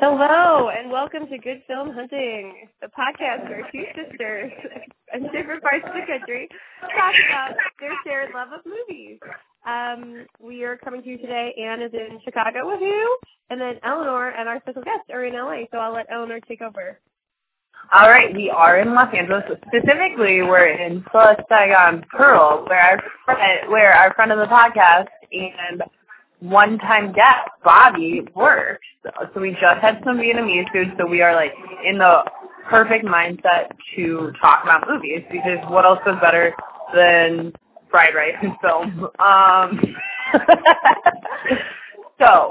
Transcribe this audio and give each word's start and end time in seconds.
Hello, 0.00 0.70
and 0.70 0.90
welcome 0.90 1.26
to 1.28 1.38
Good 1.38 1.62
Film 1.66 1.92
Hunting, 1.92 2.68
the 2.80 2.88
podcast 2.88 3.48
where 3.48 3.68
two 3.70 3.84
sisters 3.94 4.52
in 5.14 5.22
different 5.24 5.62
parts 5.62 5.84
of 5.86 5.94
the 5.94 6.06
country 6.06 6.48
talk 6.96 7.14
about 7.28 7.54
their 7.78 7.92
shared 8.04 8.30
love 8.34 8.48
of 8.52 8.60
movies. 8.64 9.18
Um, 9.66 10.26
we 10.40 10.64
are 10.64 10.76
coming 10.76 11.02
to 11.02 11.08
you 11.08 11.18
today. 11.18 11.54
Anne 11.60 11.82
is 11.82 11.92
in 11.92 12.20
Chicago 12.24 12.66
with 12.66 12.80
you, 12.80 13.18
and 13.50 13.60
then 13.60 13.74
Eleanor 13.82 14.30
and 14.30 14.48
our 14.48 14.60
special 14.60 14.82
guest 14.82 15.10
are 15.12 15.24
in 15.24 15.34
LA. 15.34 15.64
So 15.70 15.78
I'll 15.78 15.92
let 15.92 16.06
Eleanor 16.10 16.40
take 16.40 16.62
over. 16.62 16.98
All 17.92 18.08
right, 18.08 18.32
we 18.34 18.48
are 18.50 18.78
in 18.78 18.94
Los 18.94 19.12
Angeles. 19.14 19.42
Specifically, 19.66 20.42
we're 20.42 20.68
in 20.68 21.02
Plus 21.10 21.36
Saigon 21.48 22.04
Pearl, 22.10 22.64
where 22.68 22.80
our 22.80 23.02
friend, 23.24 23.70
where 23.70 23.92
our 23.92 24.14
friend 24.14 24.32
of 24.32 24.38
the 24.38 24.46
podcast 24.46 25.08
and 25.32 25.82
one-time 26.40 27.12
guest 27.12 27.48
Bobby 27.62 28.26
works. 28.34 28.86
So 29.34 29.40
we 29.40 29.52
just 29.52 29.80
had 29.80 30.00
some 30.04 30.18
Vietnamese 30.18 30.70
food, 30.72 30.92
so 30.98 31.06
we 31.06 31.22
are 31.22 31.34
like 31.34 31.52
in 31.84 31.98
the 31.98 32.24
perfect 32.68 33.04
mindset 33.04 33.70
to 33.96 34.32
talk 34.40 34.62
about 34.62 34.88
movies 34.88 35.22
because 35.30 35.58
what 35.68 35.84
else 35.84 36.00
is 36.06 36.14
better 36.20 36.54
than 36.94 37.52
fried 37.90 38.14
rice 38.14 38.36
and 38.42 38.52
film? 38.62 39.08
Um, 39.18 39.96
so 42.18 42.50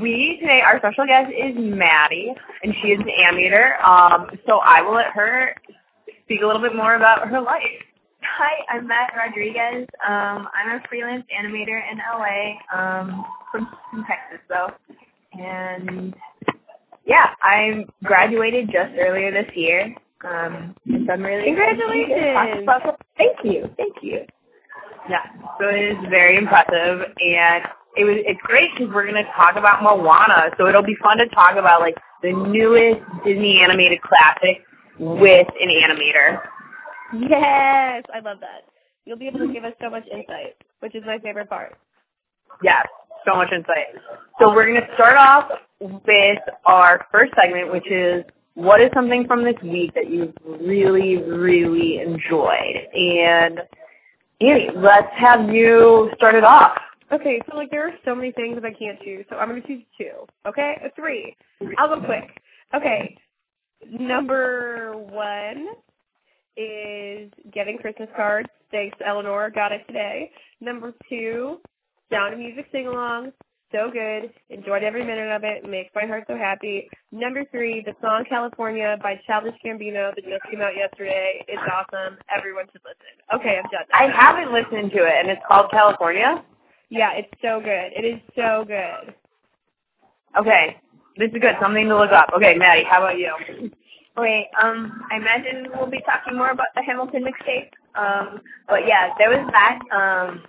we 0.00 0.38
today, 0.40 0.60
our 0.60 0.78
special 0.78 1.06
guest 1.06 1.32
is 1.32 1.54
Maddie, 1.56 2.34
and 2.62 2.74
she 2.80 2.88
is 2.88 3.00
an 3.00 3.08
animator. 3.08 3.80
Um, 3.82 4.30
so 4.46 4.58
I 4.58 4.82
will 4.82 4.94
let 4.94 5.10
her 5.14 5.54
speak 6.24 6.42
a 6.42 6.46
little 6.46 6.62
bit 6.62 6.74
more 6.74 6.94
about 6.94 7.28
her 7.28 7.40
life. 7.40 7.82
Hi, 8.24 8.76
I'm 8.76 8.86
Matt 8.86 9.12
Rodriguez. 9.16 9.88
Um, 10.06 10.48
I'm 10.54 10.78
a 10.78 10.82
freelance 10.88 11.24
animator 11.36 11.80
in 11.90 11.98
LA, 11.98 12.54
um, 12.72 13.24
from, 13.50 13.68
from 13.90 14.04
Texas 14.04 14.38
though. 14.48 14.70
And 15.32 16.14
yeah, 17.04 17.34
I 17.42 17.84
graduated 18.04 18.66
just 18.66 18.92
earlier 18.98 19.32
this 19.32 19.50
year. 19.56 19.94
Um, 20.24 20.74
and 20.86 21.06
so 21.06 21.14
I'm 21.14 21.22
really 21.22 21.44
Congratulations! 21.44 22.68
Thank 23.18 23.38
you, 23.44 23.68
thank 23.76 23.96
you. 24.02 24.24
Yeah, 25.10 25.26
so 25.58 25.68
it 25.68 25.96
is 25.96 26.10
very 26.10 26.36
impressive, 26.36 27.00
and 27.18 27.64
it 27.96 28.04
was 28.04 28.16
it's 28.24 28.40
great 28.44 28.70
because 28.72 28.94
we're 28.94 29.02
going 29.02 29.22
to 29.22 29.30
talk 29.32 29.56
about 29.56 29.82
Moana. 29.82 30.50
So 30.58 30.68
it'll 30.68 30.84
be 30.84 30.96
fun 31.02 31.18
to 31.18 31.26
talk 31.28 31.56
about 31.56 31.80
like 31.80 31.96
the 32.22 32.32
newest 32.32 33.00
Disney 33.24 33.60
animated 33.60 33.98
classic 34.00 34.62
with 35.00 35.48
an 35.60 35.68
animator. 35.68 36.40
Yes, 37.12 38.04
I 38.14 38.20
love 38.24 38.40
that. 38.40 38.62
You'll 39.04 39.18
be 39.18 39.26
able 39.26 39.40
to 39.40 39.52
give 39.52 39.64
us 39.64 39.74
so 39.80 39.90
much 39.90 40.04
insight, 40.06 40.56
which 40.80 40.94
is 40.94 41.02
my 41.04 41.18
favorite 41.18 41.48
part. 41.48 41.76
Yes, 42.62 42.86
so 43.26 43.34
much 43.36 43.52
insight. 43.52 44.00
So 44.38 44.54
we're 44.54 44.66
going 44.66 44.80
to 44.80 44.94
start 44.94 45.16
off 45.16 45.50
with 45.80 46.38
our 46.64 47.06
first 47.10 47.32
segment, 47.40 47.72
which 47.72 47.90
is 47.90 48.24
what 48.54 48.80
is 48.80 48.90
something 48.94 49.26
from 49.26 49.44
this 49.44 49.56
week 49.62 49.94
that 49.94 50.10
you've 50.10 50.34
really, 50.44 51.16
really 51.16 51.98
enjoyed? 51.98 52.76
And 52.94 53.60
Annie, 54.40 54.70
let's 54.76 55.12
have 55.16 55.52
you 55.52 56.10
start 56.16 56.34
it 56.34 56.44
off. 56.44 56.78
Okay, 57.12 57.40
so 57.48 57.56
like 57.56 57.70
there 57.70 57.86
are 57.86 57.94
so 58.04 58.14
many 58.14 58.32
things 58.32 58.54
that 58.54 58.64
I 58.64 58.72
can't 58.72 59.00
choose, 59.02 59.24
so 59.28 59.36
I'm 59.36 59.48
gonna 59.48 59.60
choose 59.66 59.82
two. 59.98 60.12
Okay, 60.46 60.76
three. 60.96 61.36
I'll 61.76 61.88
go 61.88 62.04
quick. 62.04 62.40
Okay, 62.74 63.16
number 63.90 64.96
one 64.96 65.68
is 66.56 67.30
getting 67.52 67.78
Christmas 67.78 68.08
cards. 68.16 68.48
Thanks, 68.70 68.96
Eleanor. 69.04 69.50
Got 69.50 69.72
it 69.72 69.86
today. 69.86 70.30
Number 70.60 70.94
two, 71.08 71.58
Sound 72.10 72.34
of 72.34 72.38
Music 72.38 72.66
sing 72.72 72.86
along. 72.86 73.32
So 73.72 73.90
good. 73.90 74.30
Enjoyed 74.50 74.82
every 74.82 75.02
minute 75.02 75.34
of 75.34 75.44
it. 75.44 75.64
Makes 75.68 75.92
my 75.94 76.06
heart 76.06 76.24
so 76.28 76.36
happy. 76.36 76.88
Number 77.10 77.44
three, 77.50 77.82
the 77.84 77.94
song 78.02 78.24
California 78.28 78.98
by 79.02 79.18
Childish 79.26 79.54
Gambino 79.64 80.14
that 80.14 80.24
just 80.24 80.44
came 80.50 80.60
out 80.60 80.76
yesterday. 80.76 81.42
It's 81.48 81.62
awesome. 81.72 82.18
Everyone 82.36 82.66
should 82.70 82.82
listen. 82.84 83.16
Okay, 83.34 83.56
I'm 83.56 83.70
done. 83.70 83.86
I 83.94 84.08
haven't 84.14 84.52
listened 84.52 84.90
to 84.92 85.06
it, 85.06 85.14
and 85.20 85.30
it's 85.30 85.40
called 85.48 85.70
California. 85.70 86.44
Yeah, 86.90 87.12
it's 87.14 87.30
so 87.40 87.60
good. 87.60 87.92
It 87.96 88.04
is 88.04 88.20
so 88.34 88.64
good. 88.66 89.14
Okay, 90.38 90.76
this 91.16 91.30
is 91.32 91.40
good. 91.40 91.56
Something 91.58 91.88
to 91.88 91.96
look 91.96 92.12
up. 92.12 92.28
Okay, 92.36 92.54
Maddie, 92.54 92.84
how 92.84 92.98
about 92.98 93.18
you? 93.18 93.34
Wait, 94.16 94.48
um, 94.62 95.02
I 95.10 95.16
imagine 95.16 95.68
we'll 95.74 95.90
be 95.90 96.02
talking 96.04 96.36
more 96.36 96.50
about 96.50 96.68
the 96.74 96.82
Hamilton 96.82 97.24
mixtape. 97.24 97.70
Um, 97.94 98.40
but 98.68 98.86
yeah, 98.86 99.14
there 99.18 99.30
was 99.30 99.48
that. 99.52 99.78
Um, 99.90 100.42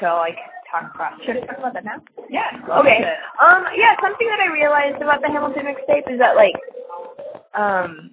so 0.00 0.16
like 0.16 0.36
talk 0.70 0.94
about. 0.94 1.22
Should 1.24 1.36
I 1.38 1.40
talk 1.40 1.58
about 1.58 1.74
that 1.74 1.84
now? 1.84 2.02
Yeah. 2.30 2.50
Okay. 2.78 3.04
Um, 3.42 3.64
yeah, 3.76 3.96
something 4.02 4.28
that 4.28 4.40
I 4.40 4.52
realized 4.52 5.02
about 5.02 5.20
the 5.20 5.28
Hamilton 5.28 5.66
mixtape 5.66 6.12
is 6.12 6.18
that 6.18 6.36
like, 6.36 6.54
um, 7.54 8.12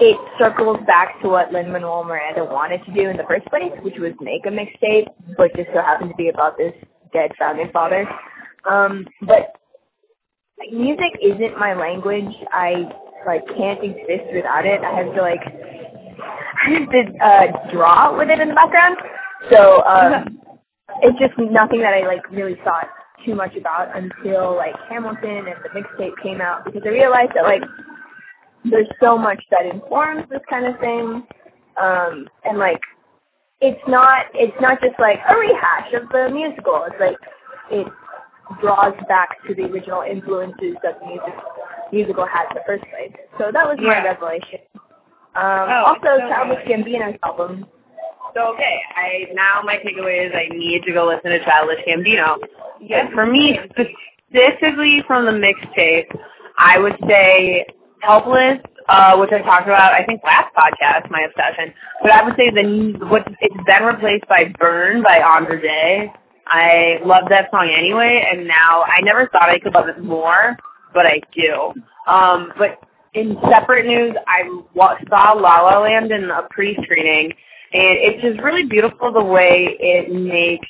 it 0.00 0.18
circles 0.38 0.78
back 0.86 1.20
to 1.22 1.28
what 1.28 1.52
Lin 1.52 1.70
Manuel 1.70 2.04
Miranda 2.04 2.44
wanted 2.44 2.84
to 2.86 2.92
do 2.92 3.08
in 3.08 3.16
the 3.16 3.24
first 3.28 3.46
place, 3.46 3.72
which 3.82 3.98
was 3.98 4.12
make 4.20 4.46
a 4.46 4.50
mixtape, 4.50 5.06
but 5.36 5.54
just 5.54 5.68
so 5.72 5.80
happened 5.80 6.10
to 6.10 6.16
be 6.16 6.28
about 6.28 6.58
this 6.58 6.74
dead 7.12 7.30
founding 7.38 7.70
father. 7.72 8.08
Um, 8.68 9.06
but 9.22 9.52
like, 10.58 10.72
music 10.72 11.12
isn't 11.22 11.58
my 11.58 11.74
language. 11.74 12.34
I 12.50 12.90
like 13.26 13.46
can't 13.56 13.82
exist 13.82 14.32
without 14.32 14.66
it. 14.66 14.82
I 14.82 14.94
have 14.94 15.14
to 15.14 15.20
like 15.20 15.42
I 16.64 16.70
have 16.70 16.90
to 16.90 17.24
uh, 17.24 17.72
draw 17.72 18.16
with 18.16 18.30
it 18.30 18.40
in 18.40 18.48
the 18.48 18.54
background. 18.54 18.96
So 19.50 19.84
um, 19.84 20.40
it's 21.02 21.18
just 21.18 21.34
nothing 21.38 21.80
that 21.80 21.94
I 21.94 22.06
like 22.06 22.28
really 22.30 22.56
thought 22.64 22.88
too 23.24 23.34
much 23.34 23.56
about 23.56 23.96
until 23.96 24.56
like 24.56 24.74
Hamilton 24.88 25.46
and 25.48 25.56
the 25.62 25.70
mixtape 25.70 26.12
came 26.22 26.40
out 26.40 26.64
because 26.64 26.82
I 26.84 26.90
realized 26.90 27.32
that 27.34 27.44
like 27.44 27.62
there's 28.64 28.88
so 29.00 29.18
much 29.18 29.42
that 29.50 29.66
informs 29.66 30.28
this 30.30 30.40
kind 30.48 30.66
of 30.66 30.78
thing. 30.80 31.26
Um, 31.80 32.28
and 32.44 32.58
like 32.58 32.80
it's 33.60 33.80
not 33.88 34.26
it's 34.34 34.56
not 34.60 34.80
just 34.80 34.98
like 34.98 35.18
a 35.28 35.36
rehash 35.36 35.92
of 35.94 36.08
the 36.10 36.30
musical. 36.32 36.84
It's 36.86 37.00
like 37.00 37.16
it 37.70 37.86
draws 38.60 38.94
back 39.08 39.42
to 39.46 39.54
the 39.54 39.64
original 39.64 40.02
influences 40.02 40.76
that 40.82 41.00
the 41.00 41.06
music 41.06 41.34
musical 41.94 42.26
had 42.26 42.46
in 42.50 42.54
the 42.56 42.62
first 42.66 42.84
place. 42.90 43.12
So 43.38 43.50
that 43.52 43.64
was 43.66 43.78
my 43.80 43.94
Yeah. 43.94 44.04
revelation. 44.04 44.60
Um, 45.36 45.66
Oh, 45.70 45.84
also, 45.94 46.10
so 46.18 46.28
Childish. 46.28 46.64
Gambino's 46.66 47.18
album. 47.22 47.66
So 48.34 48.40
okay, 48.54 48.76
I 48.96 49.28
now 49.32 49.62
my 49.64 49.76
takeaway 49.76 50.26
is 50.26 50.32
I 50.34 50.48
need 50.54 50.82
to 50.84 50.92
go 50.92 51.06
listen 51.06 51.30
to 51.30 51.38
Childish 51.44 51.84
Gambino. 51.86 52.38
Yes. 52.80 53.06
But 53.06 53.14
for 53.14 53.26
me, 53.26 53.58
specifically 54.30 55.02
from 55.06 55.24
the 55.26 55.32
mixtape, 55.32 56.10
I 56.58 56.78
would 56.78 56.96
say 57.08 57.66
Helpless, 58.00 58.58
uh, 58.88 59.16
which 59.16 59.30
I 59.32 59.38
talked 59.38 59.64
about, 59.66 59.94
I 59.94 60.04
think 60.04 60.20
last 60.24 60.54
podcast, 60.54 61.10
my 61.10 61.22
obsession. 61.22 61.72
But 62.02 62.10
I 62.12 62.22
would 62.22 62.34
say 62.36 62.50
the 62.50 63.06
what 63.06 63.26
it's 63.40 63.64
been 63.64 63.82
replaced 63.84 64.28
by 64.28 64.52
Burn 64.58 65.02
by 65.02 65.20
Andra 65.20 65.60
Day. 65.60 66.12
I 66.46 66.98
love 67.04 67.24
that 67.30 67.50
song 67.50 67.70
anyway, 67.74 68.28
and 68.30 68.46
now 68.46 68.82
I 68.82 69.00
never 69.00 69.26
thought 69.32 69.48
I 69.48 69.58
could 69.58 69.72
love 69.72 69.88
it 69.88 70.02
more, 70.04 70.54
but 70.94 71.06
I 71.06 71.20
do. 71.34 71.72
Um, 72.06 72.52
but 72.56 72.80
in 73.14 73.36
separate 73.50 73.86
news, 73.86 74.14
I 74.26 74.44
saw 75.08 75.32
La 75.32 75.60
La 75.62 75.80
Land 75.80 76.10
in 76.12 76.30
a 76.30 76.42
pre-screening, 76.50 77.26
and 77.72 77.98
it's 77.98 78.22
just 78.22 78.40
really 78.40 78.64
beautiful 78.64 79.12
the 79.12 79.22
way 79.22 79.76
it 79.78 80.12
makes 80.12 80.68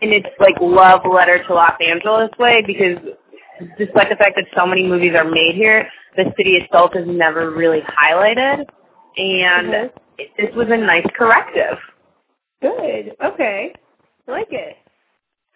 in 0.00 0.12
its 0.12 0.28
like 0.40 0.56
love 0.60 1.02
letter 1.10 1.42
to 1.44 1.54
Los 1.54 1.74
Angeles 1.80 2.30
way 2.38 2.62
because 2.66 2.98
despite 3.78 4.10
the 4.10 4.16
fact 4.16 4.34
that 4.36 4.46
so 4.56 4.66
many 4.66 4.86
movies 4.86 5.12
are 5.14 5.24
made 5.28 5.54
here, 5.54 5.88
the 6.16 6.24
city 6.36 6.56
itself 6.56 6.90
is 6.96 7.06
never 7.06 7.50
really 7.50 7.80
highlighted, 7.82 8.66
and 9.16 9.68
Mhm. 9.72 9.90
it, 10.18 10.30
this 10.36 10.54
was 10.54 10.68
a 10.70 10.76
nice 10.76 11.06
corrective. 11.14 11.78
Good. 12.60 13.16
Okay. 13.22 13.72
I 14.28 14.30
like 14.30 14.52
it. 14.52 14.76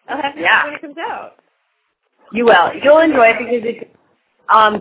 I'll 0.09 0.21
have 0.21 0.35
to 0.35 0.41
Yeah. 0.41 0.63
see 0.63 0.67
when 0.67 0.75
it 0.77 0.81
comes 0.81 0.99
out. 0.99 1.39
You 2.33 2.45
will. 2.45 2.73
You'll 2.83 3.01
enjoy 3.01 3.29
it 3.29 3.39
because 3.39 3.63
it's 3.65 3.91
um 4.53 4.81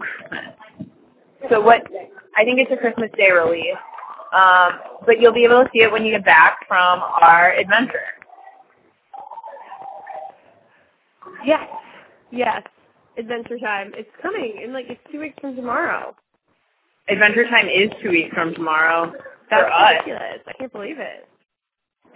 so 1.49 1.61
what 1.61 1.81
I 2.35 2.43
think 2.43 2.59
it's 2.59 2.71
a 2.71 2.77
Christmas 2.77 3.09
Day 3.17 3.31
release. 3.31 3.77
Um, 4.33 4.79
but 5.05 5.21
you'll 5.21 5.33
be 5.33 5.45
able 5.45 5.63
to 5.63 5.69
see 5.71 5.81
it 5.81 5.91
when 5.91 6.05
you 6.05 6.11
get 6.11 6.25
back 6.25 6.67
from 6.67 6.99
our 6.99 7.53
adventure. 7.53 8.03
Yes. 11.45 11.67
Yes. 12.31 12.63
Adventure 13.17 13.57
time. 13.59 13.91
It's 13.95 14.09
coming 14.21 14.59
in 14.61 14.73
like 14.73 14.85
it's 14.89 14.99
two 15.11 15.19
weeks 15.19 15.35
from 15.39 15.55
tomorrow. 15.55 16.15
Adventure 17.07 17.45
time 17.45 17.67
is 17.69 17.91
two 18.01 18.09
weeks 18.09 18.33
from 18.33 18.53
tomorrow 18.53 19.13
That's 19.49 19.61
for 19.61 19.71
us. 19.71 20.01
I 20.47 20.53
can't 20.57 20.73
believe 20.73 20.97
it. 20.99 21.27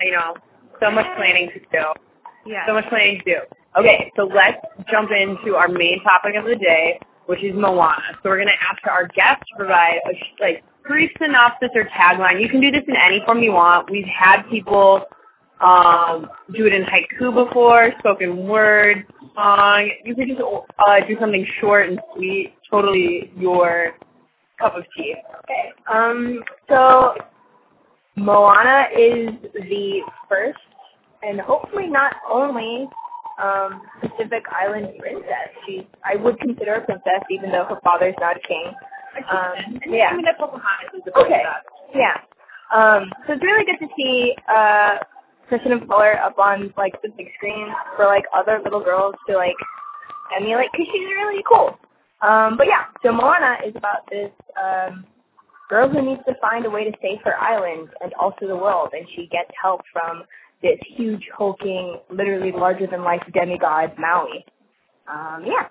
I 0.01 0.09
know. 0.09 0.35
So 0.81 0.91
much 0.91 1.05
planning 1.15 1.49
to 1.53 1.59
do. 1.71 2.08
Yeah. 2.45 2.65
So 2.67 2.73
much 2.73 2.85
planning 2.89 3.19
to 3.19 3.23
do. 3.23 3.37
Okay, 3.77 4.11
so 4.15 4.23
let's 4.23 4.57
jump 4.89 5.11
into 5.11 5.55
our 5.55 5.67
main 5.67 6.01
topic 6.03 6.35
of 6.35 6.45
the 6.45 6.55
day, 6.55 6.99
which 7.27 7.43
is 7.43 7.53
Moana. 7.53 8.01
So 8.23 8.29
we're 8.29 8.37
going 8.37 8.47
to 8.47 8.63
ask 8.67 8.85
our 8.87 9.07
guest 9.07 9.43
to 9.49 9.57
provide 9.57 9.99
a 10.05 10.43
like 10.43 10.63
brief 10.87 11.11
synopsis 11.21 11.69
or 11.75 11.85
tagline. 11.85 12.41
You 12.41 12.49
can 12.49 12.61
do 12.61 12.71
this 12.71 12.83
in 12.87 12.95
any 12.95 13.21
form 13.25 13.43
you 13.43 13.53
want. 13.53 13.91
We've 13.91 14.05
had 14.05 14.43
people 14.49 15.05
um, 15.61 16.29
do 16.55 16.65
it 16.65 16.73
in 16.73 16.83
haiku 16.83 17.33
before, 17.45 17.91
spoken 17.99 18.47
word, 18.47 19.05
song. 19.35 19.91
You 20.03 20.15
could 20.15 20.29
just 20.29 20.41
uh, 20.41 20.99
do 21.07 21.15
something 21.19 21.45
short 21.59 21.89
and 21.89 21.99
sweet. 22.15 22.53
Totally 22.71 23.31
your 23.37 23.91
cup 24.59 24.75
of 24.75 24.83
tea. 24.95 25.15
Okay. 25.43 25.71
Um. 25.91 26.43
So 26.69 27.15
Moana 28.15 28.87
is 28.95 29.29
the 29.53 30.01
first 30.27 30.59
and 31.23 31.39
hopefully 31.41 31.87
not 31.87 32.15
only 32.29 32.87
um, 33.41 33.81
Pacific 34.01 34.43
Island 34.51 34.89
princess. 34.99 35.49
She, 35.65 35.87
I 36.03 36.15
would 36.17 36.39
consider 36.39 36.75
a 36.75 36.81
princess, 36.85 37.23
even 37.31 37.51
though 37.51 37.65
her 37.65 37.79
father's 37.83 38.15
not 38.19 38.37
a 38.37 38.39
king. 38.47 38.65
Um, 39.31 39.79
yeah. 39.87 40.09
I 40.11 40.15
mean, 40.15 40.25
Pocahontas 40.37 40.93
is 40.95 41.13
Okay. 41.15 41.43
princess. 41.43 41.63
Yeah. 41.95 42.17
Um, 42.75 43.11
so 43.25 43.33
it's 43.33 43.43
really 43.43 43.65
good 43.65 43.79
to 43.79 43.87
see 43.97 44.35
uh, 44.53 44.97
person 45.49 45.71
of 45.71 45.87
color 45.87 46.19
up 46.19 46.37
on 46.37 46.73
like 46.77 47.01
the 47.01 47.09
big 47.17 47.27
screen 47.37 47.67
for 47.95 48.05
like 48.05 48.25
other 48.35 48.59
little 48.63 48.83
girls 48.83 49.15
to 49.27 49.35
like 49.35 49.55
emulate 50.35 50.69
because 50.71 50.85
she's 50.91 51.07
really 51.17 51.43
cool. 51.47 51.77
Um, 52.21 52.57
but 52.57 52.67
yeah, 52.67 52.85
so 53.03 53.11
Moana 53.11 53.57
is 53.65 53.73
about 53.75 54.07
this 54.11 54.29
um, 54.61 55.05
girl 55.69 55.89
who 55.89 56.01
needs 56.01 56.21
to 56.27 56.35
find 56.41 56.65
a 56.65 56.69
way 56.69 56.83
to 56.83 56.91
save 57.01 57.19
her 57.23 57.35
island 57.39 57.87
and 58.03 58.13
also 58.19 58.45
the 58.47 58.55
world, 58.55 58.89
and 58.93 59.07
she 59.15 59.27
gets 59.31 59.49
help 59.61 59.81
from 59.91 60.23
this 60.61 60.79
huge 60.95 61.23
hulking, 61.35 61.99
literally 62.09 62.51
larger 62.51 62.87
than 62.87 63.03
life 63.03 63.23
demigod 63.33 63.93
Maui. 63.97 64.45
Um, 65.07 65.45
yeah. 65.45 65.67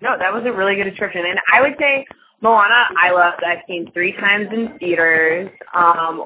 No, 0.00 0.18
that 0.18 0.32
was 0.32 0.42
a 0.46 0.52
really 0.52 0.76
good 0.76 0.84
description. 0.84 1.24
And 1.26 1.38
I 1.52 1.60
would 1.60 1.74
say 1.78 2.06
Moana, 2.40 2.88
I 3.00 3.10
loved. 3.10 3.42
I've 3.44 3.62
seen 3.66 3.90
three 3.92 4.12
times 4.12 4.48
in 4.52 4.78
theaters, 4.78 5.50
um, 5.72 6.24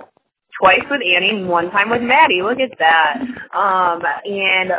twice 0.61 0.83
with 0.91 1.01
Annie 1.07 1.31
and 1.31 1.49
one 1.49 1.71
time 1.71 1.91
with 1.91 2.03
Maddie. 2.03 2.43
Look 2.43 2.59
at 2.59 2.77
that. 2.79 3.21
Um, 3.55 4.03
and 4.25 4.73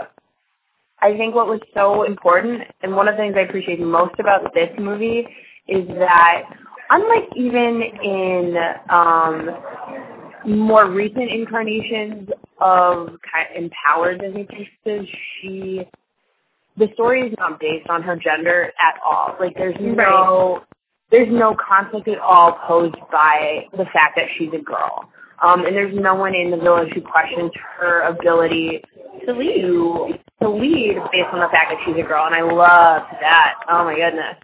I 1.01 1.15
think 1.15 1.35
what 1.35 1.47
was 1.47 1.61
so 1.73 2.03
important, 2.03 2.63
and 2.81 2.95
one 2.95 3.07
of 3.07 3.15
the 3.15 3.21
things 3.21 3.35
I 3.37 3.41
appreciate 3.41 3.79
most 3.79 4.19
about 4.19 4.53
this 4.53 4.69
movie 4.77 5.27
is 5.67 5.87
that 5.87 6.43
unlike 6.89 7.29
even 7.35 7.81
in 8.03 8.57
um, 8.89 9.49
more 10.45 10.89
recent 10.89 11.29
incarnations 11.31 12.29
of 12.59 13.17
kind 13.31 13.47
empowered 13.55 14.21
Disney 14.21 14.45
princesses, 14.45 15.07
she 15.41 15.81
the 16.77 16.87
story 16.93 17.27
is 17.27 17.35
not 17.37 17.59
based 17.59 17.89
on 17.89 18.01
her 18.03 18.15
gender 18.15 18.71
at 18.81 18.99
all. 19.05 19.35
Like 19.39 19.55
there's 19.55 19.75
no 19.79 20.63
there's 21.11 21.31
no 21.31 21.55
conflict 21.55 22.07
at 22.07 22.19
all 22.19 22.53
posed 22.67 22.95
by 23.11 23.65
the 23.73 23.85
fact 23.85 24.15
that 24.15 24.27
she's 24.37 24.51
a 24.53 24.61
girl. 24.61 25.09
Um, 25.41 25.65
and 25.65 25.75
there's 25.75 25.95
no 25.95 26.15
one 26.15 26.35
in 26.35 26.51
the 26.51 26.57
village 26.57 26.91
who 26.93 27.01
questions 27.01 27.51
her 27.77 28.01
ability 28.01 28.81
To 29.25 29.33
lead. 29.33 29.61
to 29.61 30.13
to 30.41 30.49
lead 30.49 30.95
based 31.11 31.29
on 31.33 31.39
the 31.39 31.49
fact 31.51 31.71
that 31.71 31.79
she's 31.85 31.95
a 31.97 32.07
girl. 32.07 32.25
And 32.25 32.35
I 32.35 32.41
love 32.41 33.03
that. 33.21 33.55
Oh 33.69 33.83
my 33.85 33.95
goodness. 33.95 34.35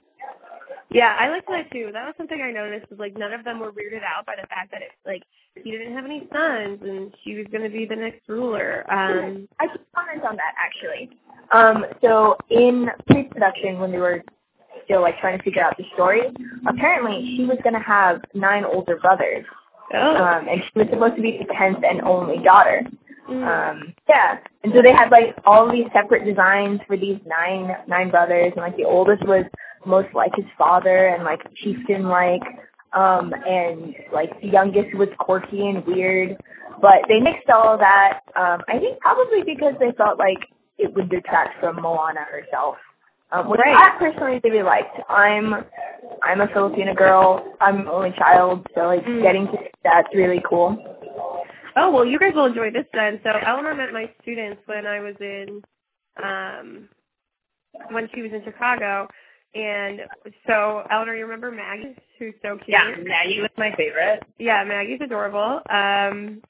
Yeah, 0.92 1.16
I 1.20 1.30
liked 1.30 1.48
that 1.50 1.72
too. 1.72 1.90
That 1.94 2.06
was 2.06 2.14
something 2.18 2.42
I 2.42 2.52
noticed. 2.52 2.90
Was 2.90 3.00
like 3.00 3.18
none 3.18 3.34
of 3.34 3.44
them 3.44 3.60
were 3.60 3.72
weirded 3.72 4.04
out 4.04 4.26
by 4.26 4.36
the 4.42 4.48
fact 4.48 4.72
that 4.72 4.82
it 4.82 4.92
like 5.06 5.24
he 5.64 5.72
didn't 5.72 5.94
have 5.94 6.06
any 6.06 6.28
sons 6.32 6.80
and 6.82 7.14
she 7.24 7.36
was 7.36 7.46
going 7.52 7.64
to 7.64 7.70
be 7.70 7.86
the 7.86 7.96
next 7.96 8.28
ruler. 8.28 8.86
Um, 8.92 9.48
I 9.60 9.68
should 9.72 9.82
comment 9.96 10.24
on 10.24 10.36
that 10.36 10.54
actually. 10.60 11.10
Um, 11.52 11.86
so 12.02 12.38
in 12.50 12.90
pre-production, 13.08 13.80
when 13.80 13.92
they 13.92 13.98
were 13.98 14.24
still 14.86 15.02
like 15.02 15.20
trying 15.20 15.38
to 15.38 15.44
figure 15.44 15.64
out 15.64 15.78
the 15.78 15.86
story, 15.94 16.22
apparently 16.68 17.36
she 17.36 17.46
was 17.46 17.58
going 17.64 17.74
to 17.74 17.80
have 17.80 18.22
nine 18.34 18.66
older 18.66 18.98
brothers, 18.98 19.46
oh, 19.94 20.16
um, 20.16 20.48
and 20.48 20.62
she 20.64 20.80
was 20.80 20.88
supposed 20.90 21.16
to 21.16 21.22
be 21.22 21.38
the 21.38 21.54
tenth 21.54 21.84
and 21.84 22.02
only 22.02 22.44
daughter. 22.44 22.82
mm. 23.30 23.44
Um, 23.46 23.94
yeah, 24.10 24.40
and 24.64 24.74
so 24.74 24.82
they 24.82 24.92
had 24.92 25.10
like 25.10 25.36
all 25.46 25.72
these 25.72 25.86
separate 25.94 26.26
designs 26.26 26.82
for 26.88 26.98
these 26.98 27.20
nine 27.26 27.76
nine 27.88 28.10
brothers, 28.10 28.52
and 28.56 28.58
like 28.62 28.78
the 28.78 28.86
oldest 28.86 29.26
was 29.26 29.46
most 29.86 30.14
like 30.14 30.32
his 30.36 30.46
father 30.58 31.08
and 31.10 31.24
like 31.24 31.42
chieftain 31.56 32.10
like, 32.10 32.42
um, 32.96 33.34
and 33.48 33.96
like 34.12 34.40
the 34.42 34.48
youngest 34.48 34.96
was 34.96 35.10
quirky 35.20 35.68
and 35.68 35.86
weird. 35.86 36.38
But 36.82 37.04
they 37.08 37.20
mixed 37.20 37.50
all 37.50 37.74
of 37.74 37.80
that. 37.80 38.22
Um, 38.36 38.62
I 38.68 38.80
think 38.80 39.00
probably 39.00 39.44
because 39.44 39.76
they 39.80 39.92
felt 39.98 40.18
like 40.20 40.40
it 40.78 40.94
would 40.96 41.10
detract 41.10 41.60
from 41.60 41.82
Moana 41.82 42.22
herself. 42.22 42.78
Um, 43.32 43.50
which 43.50 43.60
Right. 43.66 43.76
I 43.76 43.98
personally 43.98 44.40
really 44.44 44.64
liked. 44.64 44.98
I'm 45.10 45.66
I'm 46.22 46.42
a 46.42 46.48
Filipino 46.48 46.94
girl. 46.94 47.54
I'm 47.60 47.82
an 47.82 47.88
only 47.88 48.12
child, 48.12 48.68
so 48.76 48.88
like 48.88 49.04
Mm. 49.06 49.22
getting 49.22 49.48
to 49.48 49.58
that's 49.84 50.08
really 50.14 50.42
cool. 50.48 50.78
Oh 51.76 51.92
well, 51.92 52.06
you 52.06 52.20
guys 52.20 52.34
will 52.34 52.46
enjoy 52.46 52.72
this 52.72 52.86
then. 52.94 53.20
So 53.24 53.32
Eleanor 53.32 53.74
met 53.76 53.92
my 53.92 54.10
students 54.22 54.62
when 54.66 54.86
I 54.86 55.00
was 55.00 55.16
in, 55.20 55.62
um, 56.24 56.88
when 57.92 58.08
she 58.14 58.22
was 58.22 58.32
in 58.32 58.44
Chicago, 58.44 59.08
and 59.56 60.02
so 60.46 60.84
Eleanor, 60.92 61.16
you 61.16 61.24
remember 61.24 61.50
Maggie, 61.50 61.96
who's 62.20 62.34
so 62.42 62.58
cute? 62.58 62.68
Yeah, 62.68 62.92
Maggie 63.02 63.40
was 63.40 63.52
my 63.58 63.72
favorite. 63.78 64.24
Yeah, 64.38 64.64
Maggie's 64.66 65.00
adorable. 65.02 65.62
Um, 65.70 66.42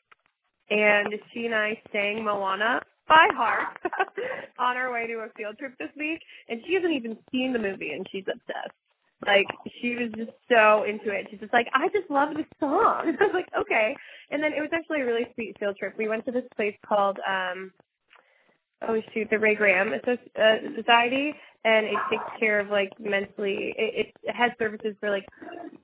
and 0.69 1.13
she 1.31 1.45
and 1.45 1.53
I 1.53 1.79
sang 1.91 2.23
Moana 2.23 2.81
by 3.07 3.27
heart 3.35 3.77
on 4.59 4.75
our 4.77 4.91
way 4.91 5.05
to 5.05 5.13
a 5.19 5.27
field 5.37 5.59
trip 5.59 5.73
this 5.77 5.91
week, 5.95 6.19
and 6.49 6.61
she 6.65 6.73
hasn't 6.73 6.93
even 6.93 7.15
seen 7.31 7.53
the 7.53 7.59
movie, 7.59 7.91
and 7.91 8.07
she's 8.11 8.25
obsessed. 8.27 8.73
Like 9.25 9.45
she 9.81 9.95
was 9.95 10.11
just 10.17 10.31
so 10.49 10.83
into 10.83 11.11
it. 11.13 11.27
She's 11.29 11.39
just 11.39 11.53
like, 11.53 11.67
I 11.73 11.87
just 11.89 12.09
love 12.09 12.29
this 12.35 12.45
song. 12.59 13.15
I 13.19 13.23
was 13.23 13.33
like, 13.33 13.49
okay. 13.59 13.95
And 14.31 14.41
then 14.41 14.51
it 14.51 14.61
was 14.61 14.69
actually 14.73 15.01
a 15.01 15.05
really 15.05 15.27
sweet 15.35 15.55
field 15.59 15.77
trip. 15.77 15.93
We 15.97 16.07
went 16.07 16.25
to 16.25 16.31
this 16.31 16.43
place 16.55 16.75
called 16.85 17.17
um 17.27 17.71
oh 18.87 19.01
shoot, 19.13 19.29
the 19.29 19.39
Ray 19.39 19.55
Graham 19.55 19.93
uh, 19.93 20.55
Society, 20.75 21.33
and 21.65 21.87
it 21.87 21.97
takes 22.09 22.23
care 22.39 22.59
of 22.59 22.69
like 22.69 22.91
mentally. 22.99 23.73
It, 23.77 24.13
it 24.23 24.35
has 24.35 24.51
services 24.59 24.95
for 24.99 25.09
like 25.09 25.25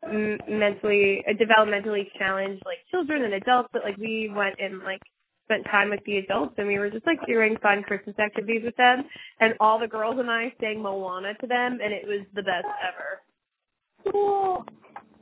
m- 0.05 0.37
mentally, 0.47 1.25
uh, 1.27 1.33
developmentally 1.33 2.05
challenged 2.17 2.61
like 2.65 2.77
children 2.91 3.23
and 3.23 3.33
adults. 3.33 3.69
But 3.73 3.83
like 3.83 3.97
we 3.97 4.31
went 4.33 4.55
and 4.59 4.79
like 4.83 5.01
spent 5.45 5.65
time 5.65 5.89
with 5.89 6.01
the 6.05 6.17
adults, 6.17 6.53
and 6.57 6.67
we 6.67 6.77
were 6.77 6.91
just 6.91 7.07
like 7.07 7.19
doing 7.25 7.57
fun 7.63 7.81
Christmas 7.83 8.17
activities 8.19 8.61
with 8.63 8.77
them. 8.77 9.03
And 9.39 9.55
all 9.59 9.79
the 9.79 9.87
girls 9.87 10.17
and 10.19 10.29
I 10.29 10.53
sang 10.61 10.83
Moana 10.83 11.33
to 11.41 11.47
them, 11.47 11.79
and 11.83 11.91
it 11.91 12.05
was 12.05 12.25
the 12.35 12.43
best 12.43 12.67
ever. 12.85 13.19
Cool. 14.11 14.65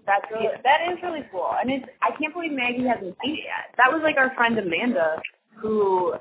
That's 0.06 0.26
really 0.32 0.48
that 0.64 0.92
is 0.92 0.98
really 1.04 1.24
cool, 1.32 1.54
and 1.62 1.72
it's 1.72 1.86
I 2.02 2.12
can't 2.20 2.34
believe 2.34 2.52
Maggie 2.52 2.86
hasn't 2.86 3.16
seen 3.24 3.36
it 3.36 3.46
yet. 3.48 3.76
That 3.78 3.94
was 3.94 4.02
like 4.04 4.18
our 4.18 4.34
friend 4.36 4.58
Amanda, 4.60 5.22
who 5.56 6.16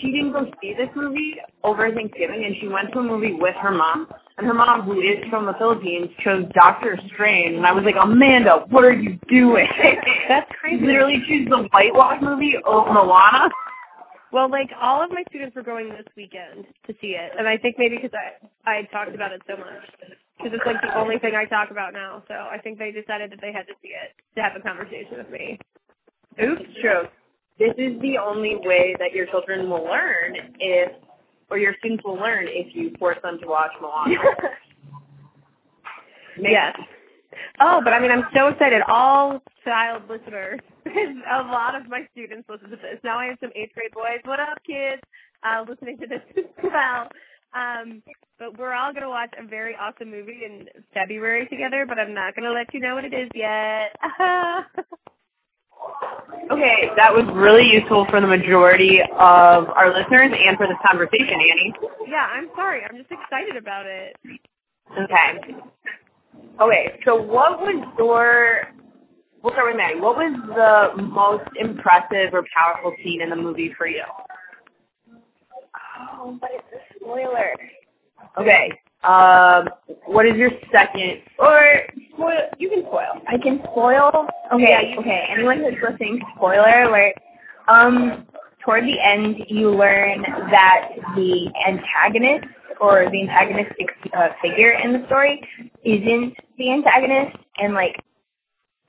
she 0.00 0.10
didn't 0.10 0.32
go 0.32 0.50
see 0.60 0.74
this 0.74 0.88
movie 0.94 1.36
over 1.64 1.90
Thanksgiving, 1.92 2.44
and 2.44 2.56
she 2.60 2.68
went 2.68 2.92
to 2.92 3.00
a 3.00 3.02
movie 3.02 3.32
with 3.32 3.54
her 3.56 3.70
mom. 3.70 4.08
And 4.38 4.46
her 4.46 4.54
mom, 4.54 4.82
who 4.82 5.00
is 5.00 5.18
from 5.28 5.46
the 5.46 5.52
Philippines, 5.54 6.08
chose 6.24 6.44
Doctor 6.54 6.98
Strange, 7.12 7.56
and 7.56 7.66
I 7.66 7.72
was 7.72 7.84
like, 7.84 7.96
Amanda, 8.00 8.64
what 8.70 8.84
are 8.84 8.92
you 8.92 9.18
doing? 9.28 9.68
That's 10.28 10.50
crazy. 10.60 10.84
literally 10.84 11.22
choose 11.28 11.48
the 11.48 11.68
whitewash 11.72 12.22
movie 12.22 12.56
over 12.64 12.92
Moana. 12.92 13.50
Well, 14.32 14.50
like 14.50 14.70
all 14.80 15.04
of 15.04 15.10
my 15.10 15.22
students 15.28 15.54
were 15.54 15.62
going 15.62 15.90
this 15.90 16.06
weekend 16.16 16.64
to 16.86 16.94
see 17.02 17.08
it, 17.08 17.32
and 17.38 17.46
I 17.46 17.58
think 17.58 17.76
maybe 17.78 17.96
because 17.96 18.16
I 18.16 18.70
I 18.70 18.76
had 18.76 18.90
talked 18.90 19.14
about 19.14 19.32
it 19.32 19.42
so 19.46 19.58
much, 19.58 19.84
because 20.38 20.56
it's 20.56 20.64
like 20.64 20.80
the 20.80 20.98
only 20.98 21.18
thing 21.18 21.34
I 21.34 21.44
talk 21.44 21.70
about 21.70 21.92
now. 21.92 22.22
So 22.28 22.34
I 22.34 22.56
think 22.56 22.78
they 22.78 22.92
decided 22.92 23.30
that 23.32 23.40
they 23.42 23.52
had 23.52 23.66
to 23.66 23.74
see 23.82 23.92
it 23.92 24.16
to 24.36 24.42
have 24.42 24.56
a 24.56 24.60
conversation 24.60 25.18
with 25.18 25.28
me. 25.28 25.58
Oops, 26.42 26.62
true. 26.80 27.04
This 27.58 27.74
is 27.78 28.00
the 28.00 28.18
only 28.18 28.56
way 28.64 28.96
that 28.98 29.12
your 29.12 29.26
children 29.26 29.68
will 29.68 29.84
learn 29.84 30.36
if, 30.58 30.92
or 31.50 31.58
your 31.58 31.74
students 31.78 32.04
will 32.04 32.16
learn 32.16 32.46
if 32.48 32.74
you 32.74 32.92
force 32.98 33.18
them 33.22 33.38
to 33.40 33.46
watch 33.46 33.72
Moana. 33.80 34.16
Yes. 36.40 36.76
Oh, 37.60 37.80
but 37.82 37.92
I 37.92 38.00
mean, 38.00 38.10
I'm 38.10 38.24
so 38.34 38.48
excited. 38.48 38.82
All 38.88 39.42
child 39.64 40.02
listeners, 40.08 40.60
a 40.86 41.42
lot 41.42 41.74
of 41.74 41.88
my 41.88 42.06
students 42.12 42.48
listen 42.48 42.70
to 42.70 42.76
this. 42.76 42.98
Now 43.04 43.18
I 43.18 43.26
have 43.26 43.38
some 43.40 43.50
eighth 43.54 43.74
grade 43.74 43.92
boys. 43.92 44.20
What 44.24 44.40
up, 44.40 44.58
kids? 44.66 45.02
Uh, 45.42 45.64
listening 45.68 45.98
to 45.98 46.06
this 46.06 46.20
as 46.36 46.44
well. 46.62 47.08
Um, 47.54 48.02
but 48.38 48.58
we're 48.58 48.72
all 48.72 48.92
going 48.92 49.02
to 49.02 49.10
watch 49.10 49.32
a 49.38 49.46
very 49.46 49.76
awesome 49.76 50.10
movie 50.10 50.42
in 50.44 50.66
February 50.94 51.46
together, 51.48 51.84
but 51.86 51.98
I'm 51.98 52.14
not 52.14 52.34
going 52.34 52.44
to 52.44 52.52
let 52.52 52.72
you 52.72 52.80
know 52.80 52.94
what 52.94 53.04
it 53.04 53.14
is 53.14 53.28
yet. 53.34 53.96
Okay, 56.52 56.90
that 56.96 57.14
was 57.14 57.24
really 57.32 57.66
useful 57.66 58.04
for 58.10 58.20
the 58.20 58.26
majority 58.26 59.00
of 59.00 59.68
our 59.70 59.88
listeners 59.88 60.32
and 60.36 60.56
for 60.58 60.66
this 60.66 60.76
conversation, 60.86 61.32
Annie. 61.32 61.72
yeah, 62.06 62.28
I'm 62.30 62.50
sorry. 62.54 62.82
I'm 62.84 62.94
just 62.96 63.10
excited 63.10 63.56
about 63.56 63.86
it. 63.86 64.14
Okay. 64.92 65.56
Okay, 66.60 67.00
so 67.06 67.16
what 67.16 67.60
was 67.60 67.82
your, 67.96 68.68
we'll 69.42 69.54
start 69.54 69.68
with 69.68 69.76
Maddie. 69.78 69.98
What 69.98 70.16
was 70.16 70.92
the 70.96 71.02
most 71.02 71.48
impressive 71.58 72.34
or 72.34 72.44
powerful 72.54 72.94
scene 73.02 73.22
in 73.22 73.30
the 73.30 73.36
movie 73.36 73.72
for 73.78 73.86
you? 73.86 74.04
oh, 76.12 76.36
but 76.38 76.50
it's 76.52 76.64
a 76.74 76.94
spoiler. 76.98 77.54
Okay, 78.38 78.70
um, 79.04 79.68
what 80.06 80.26
is 80.26 80.36
your 80.36 80.50
second, 80.72 81.22
or 81.38 81.82
spoil, 82.14 82.40
you 82.58 82.70
can 82.70 82.82
spoil. 82.84 83.20
I 83.28 83.38
can 83.38 83.60
spoil. 83.70 84.26
Okay, 84.52 84.62
Yeah, 84.70 84.80
you- 84.80 84.98
okay. 85.00 85.26
Anyone 85.30 85.58
who's 85.58 85.74
listening, 85.82 86.22
spoiler 86.36 86.82
alert. 86.84 87.14
Um, 87.68 88.26
toward 88.64 88.84
the 88.84 89.00
end 89.00 89.36
you 89.48 89.70
learn 89.70 90.22
that 90.50 90.90
the 91.16 91.50
antagonist 91.66 92.46
or 92.80 93.08
the 93.10 93.22
antagonistic 93.22 93.88
uh, 94.14 94.30
figure 94.40 94.72
in 94.72 94.92
the 94.92 95.06
story 95.06 95.40
isn't 95.84 96.36
the 96.58 96.72
antagonist 96.72 97.36
and 97.58 97.74
like 97.74 98.00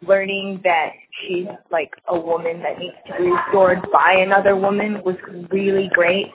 learning 0.06 0.62
that 0.64 0.92
she's 1.22 1.48
like 1.72 1.92
a 2.10 2.20
woman 2.20 2.62
that 2.62 2.78
needs 2.80 2.96
to 3.08 3.14
be 3.18 3.30
restored 3.32 3.80
by 3.92 4.14
another 4.14 4.56
woman 4.56 5.02
was 5.04 5.16
really 5.52 5.90
great. 5.94 6.28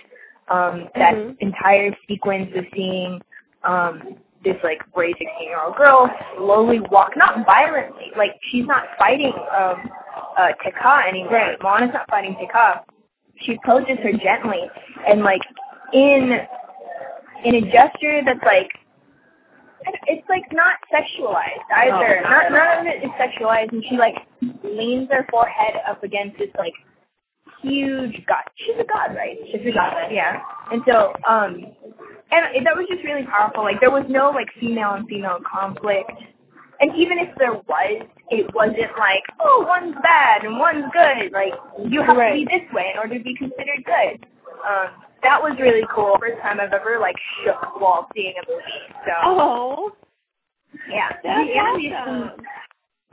Um, 0.49 0.89
that 0.95 1.15
Mhm. 1.15 1.37
entire 1.41 1.97
sequence 2.09 2.55
of 2.57 2.67
seeing 2.75 3.21
um, 3.65 4.17
this 4.45 4.57
like 4.63 4.81
brave 4.95 5.15
16 5.19 5.29
year 5.43 5.61
old 5.63 5.77
girl 5.77 6.11
slowly 6.37 6.81
walk, 6.91 7.13
not 7.17 7.45
violently, 7.45 8.13
like 8.17 8.33
she's 8.51 8.67
not 8.67 8.85
fighting 8.99 9.33
um, 9.57 9.91
uh, 10.37 10.49
Te 10.63 10.71
Kā 10.71 11.09
anymore. 11.09 11.33
Right. 11.33 11.63
Moana's 11.63 11.91
not 11.93 12.09
fighting 12.09 12.37
Te 12.39 12.47
Kā. 12.47 12.81
She 13.41 13.55
approaches 13.55 13.99
her 14.03 14.13
gently 14.13 14.69
and 15.09 15.23
like 15.23 15.43
in 15.93 16.41
in 17.45 17.55
a 17.55 17.61
gesture 17.73 18.23
that's 18.25 18.43
like 18.45 18.71
it's 20.07 20.29
like 20.29 20.45
not 20.53 20.75
sexualized 20.93 21.65
either. 21.75 22.21
No, 22.23 22.31
not 22.31 22.53
none 22.53 22.79
of 22.81 22.87
it 22.87 23.05
is 23.05 23.11
sexualized, 23.13 23.73
and 23.73 23.85
she 23.89 23.97
like 23.97 24.17
leans 24.65 25.09
her 25.11 25.27
forehead 25.31 25.75
up 25.89 26.03
against 26.03 26.39
this 26.39 26.51
like 26.59 26.75
huge 27.63 28.25
god. 28.27 28.43
She's 28.57 28.77
a 28.79 28.85
god, 28.85 29.15
right? 29.15 29.37
She's 29.47 29.67
a 29.67 29.73
god, 29.73 30.11
yeah. 30.11 30.41
And 30.73 30.83
so, 30.87 31.13
um, 31.29 31.67
and 32.31 32.67
that 32.67 32.77
was 32.77 32.87
just 32.91 33.05
really 33.05 33.25
powerful. 33.25 33.63
Like 33.65 33.81
there 33.81 33.91
was 33.91 34.05
no 34.09 34.31
like 34.31 34.49
female 34.61 34.95
and 34.95 35.07
female 35.09 35.39
conflict, 35.51 36.13
and 36.81 36.95
even 36.97 37.19
if 37.19 37.35
there 37.39 37.55
was, 37.55 38.03
it 38.31 38.55
wasn't 38.55 38.93
like 38.99 39.23
oh 39.41 39.65
one's 39.69 39.97
bad 40.03 40.45
and 40.45 40.59
one's 40.59 40.85
good. 40.93 41.33
Like 41.33 41.55
you 41.89 42.03
have 42.03 42.17
Right. 42.17 42.39
to 42.41 42.47
be 42.47 42.59
this 42.59 42.73
way 42.73 42.91
in 42.93 42.99
order 42.99 43.19
to 43.19 43.25
be 43.25 43.35
considered 43.35 43.85
good. 43.85 44.27
Um, 44.67 44.89
that 45.23 45.43
was 45.43 45.57
really 45.61 45.83
cool. 45.95 46.17
First 46.21 46.41
time 46.43 46.61
I've 46.61 46.73
ever 46.73 46.99
like 47.01 47.17
shook 47.45 47.81
while 47.81 48.09
seeing 48.15 48.35
a 48.37 48.51
movie. 48.51 48.95
So 49.07 49.13
Oh, 49.25 49.93
yeah, 50.91 51.09
The 51.23 51.29
animation, 51.59 51.97
awesome. 51.97 52.45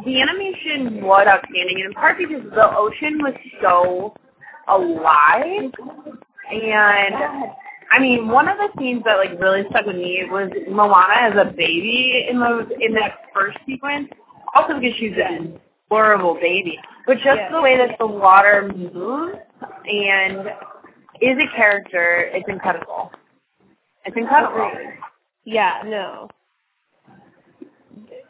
the 0.05 0.21
animation 0.21 1.03
was 1.05 1.25
outstanding, 1.27 1.77
and 1.77 1.85
in 1.85 1.93
part 1.93 2.17
because 2.17 2.43
the 2.53 2.75
ocean 2.77 3.19
was 3.23 3.33
so 3.61 4.13
alive. 4.67 5.71
And 6.51 7.15
I 7.95 7.99
mean, 7.99 8.27
one 8.27 8.49
of 8.49 8.57
the 8.57 8.67
scenes 8.77 9.03
that 9.05 9.15
like 9.15 9.39
really 9.39 9.63
stuck 9.69 9.85
with 9.85 9.95
me 9.95 10.21
was 10.29 10.51
Moana 10.69 11.15
as 11.17 11.33
a 11.37 11.45
baby 11.49 12.27
in 12.29 12.39
the 12.39 12.67
in 12.81 12.93
that 12.95 13.19
first 13.33 13.57
sequence. 13.65 14.09
Also 14.53 14.77
because 14.79 14.97
she's 14.97 15.13
an 15.17 15.57
adorable 15.89 16.33
baby, 16.35 16.77
but 17.07 17.15
just 17.15 17.37
Yes. 17.37 17.51
the 17.53 17.61
way 17.61 17.77
that 17.77 17.97
the 17.99 18.05
water 18.05 18.69
moves 18.75 19.37
and 19.85 20.49
is 21.21 21.37
a 21.39 21.55
character, 21.55 22.29
it's 22.33 22.47
incredible. 22.49 23.11
It's 24.05 24.17
incredible. 24.17 24.71
Yeah, 25.45 25.81
no. 25.85 26.27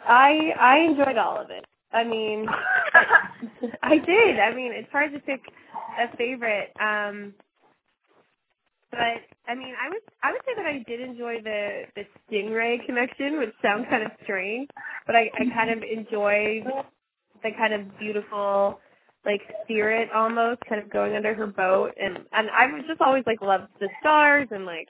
I 0.07 0.53
I 0.59 0.77
enjoyed 0.79 1.17
all 1.17 1.41
of 1.41 1.49
it. 1.49 1.65
I 1.91 2.03
mean, 2.03 2.45
I 3.81 3.97
did. 3.97 4.39
I 4.39 4.53
mean, 4.53 4.73
it's 4.73 4.91
hard 4.91 5.11
to 5.13 5.19
pick 5.19 5.41
a 5.97 6.15
favorite. 6.17 6.71
Um, 6.79 7.33
but 8.91 9.21
I 9.47 9.55
mean, 9.55 9.73
I 9.79 9.89
would 9.89 10.01
I 10.23 10.31
would 10.31 10.41
say 10.45 10.53
that 10.55 10.65
I 10.65 10.83
did 10.87 11.01
enjoy 11.01 11.41
the 11.43 11.83
the 11.95 12.03
stingray 12.29 12.85
connection, 12.85 13.37
which 13.39 13.53
sounds 13.61 13.85
kind 13.89 14.03
of 14.03 14.11
strange, 14.23 14.69
but 15.05 15.15
I 15.15 15.29
I 15.39 15.45
kind 15.53 15.69
of 15.69 15.83
enjoyed 15.83 16.65
the 17.43 17.51
kind 17.57 17.73
of 17.73 17.99
beautiful 17.99 18.79
like 19.25 19.41
spirit 19.63 20.09
almost 20.13 20.61
kind 20.69 20.81
of 20.81 20.89
going 20.91 21.15
under 21.15 21.33
her 21.33 21.47
boat 21.47 21.91
and 21.99 22.17
and 22.31 22.49
I 22.49 22.67
was 22.67 22.83
just 22.87 23.01
always 23.01 23.23
like 23.25 23.41
loved 23.41 23.69
the 23.79 23.89
stars 23.99 24.47
and 24.51 24.65
like 24.65 24.87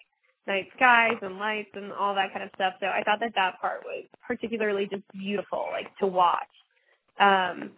night 0.47 0.67
skies 0.75 1.17
and 1.21 1.38
lights 1.38 1.69
and 1.74 1.91
all 1.91 2.13
that 2.15 2.31
kind 2.33 2.43
of 2.43 2.51
stuff. 2.55 2.74
So 2.79 2.88
I 2.88 3.01
thought 3.03 3.19
that 3.19 3.33
that 3.35 3.59
part 3.59 3.81
was 3.83 4.05
particularly 4.27 4.88
just 4.91 5.03
beautiful, 5.12 5.65
like 5.71 5.88
to 6.00 6.07
watch. 6.07 6.51
Um, 7.19 7.71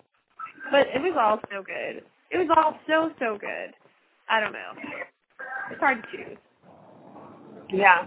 but 0.72 0.88
it 0.94 1.02
was 1.02 1.16
all 1.20 1.40
so 1.52 1.64
good. 1.64 2.04
It 2.32 2.38
was 2.38 2.50
all 2.58 2.78
so 2.88 3.12
so 3.20 3.38
good. 3.40 3.74
I 4.30 4.40
don't 4.40 4.52
know. 4.52 4.74
It's 5.72 5.80
hard 5.80 6.04
to 6.04 6.18
choose. 6.18 6.38
Yeah. 7.72 8.06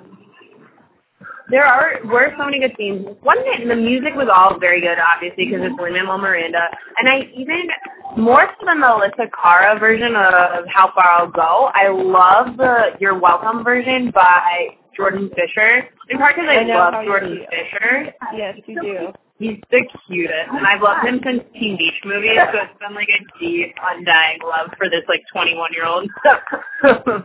There 1.51 1.67
are 1.67 1.99
were 2.05 2.33
so 2.39 2.45
many 2.45 2.61
good 2.61 2.73
scenes. 2.79 3.07
One 3.23 3.43
thing, 3.43 3.67
the 3.67 3.75
music 3.75 4.15
was 4.15 4.29
all 4.33 4.59
very 4.59 4.81
good, 4.81 4.99
obviously, 4.99 5.47
because 5.47 5.61
it's 5.63 5.81
Lin-Manuel 5.81 6.19
Miranda. 6.19 6.63
And 6.97 7.09
I 7.09 7.29
even 7.37 7.69
more 8.17 8.47
so 8.61 8.67
than 8.67 8.81
the 8.81 8.87
Alessia 8.87 9.29
Cara 9.43 9.79
version 9.79 10.15
of 10.15 10.65
How 10.69 10.93
Far 10.95 11.05
I'll 11.05 11.29
Go, 11.31 11.71
I 11.75 11.89
love 11.89 12.57
the 12.57 12.97
You're 13.01 13.19
Welcome 13.19 13.65
version 13.65 14.13
by 14.13 14.69
Jordan 14.97 15.29
Fisher. 15.35 15.89
In 16.09 16.19
part 16.19 16.37
because 16.37 16.49
I, 16.49 16.61
I 16.61 16.91
love 16.91 17.03
you 17.03 17.09
Jordan. 17.11 17.39
Fisher. 17.51 18.15
Yes, 18.37 18.59
you 18.67 18.81
do. 18.81 19.09
He's 19.41 19.59
the 19.71 19.89
cutest, 20.07 20.51
and 20.53 20.67
I've 20.67 20.83
loved 20.83 21.07
him 21.07 21.19
since 21.25 21.43
Teen 21.55 21.79
Beach 21.79 21.95
movies. 22.05 22.37
So 22.53 22.61
it's 22.61 22.79
been 22.79 22.95
like 22.95 23.09
a 23.09 23.39
deep, 23.41 23.75
undying 23.83 24.39
love 24.45 24.69
for 24.77 24.91
this 24.91 25.01
like 25.09 25.23
21 25.33 25.71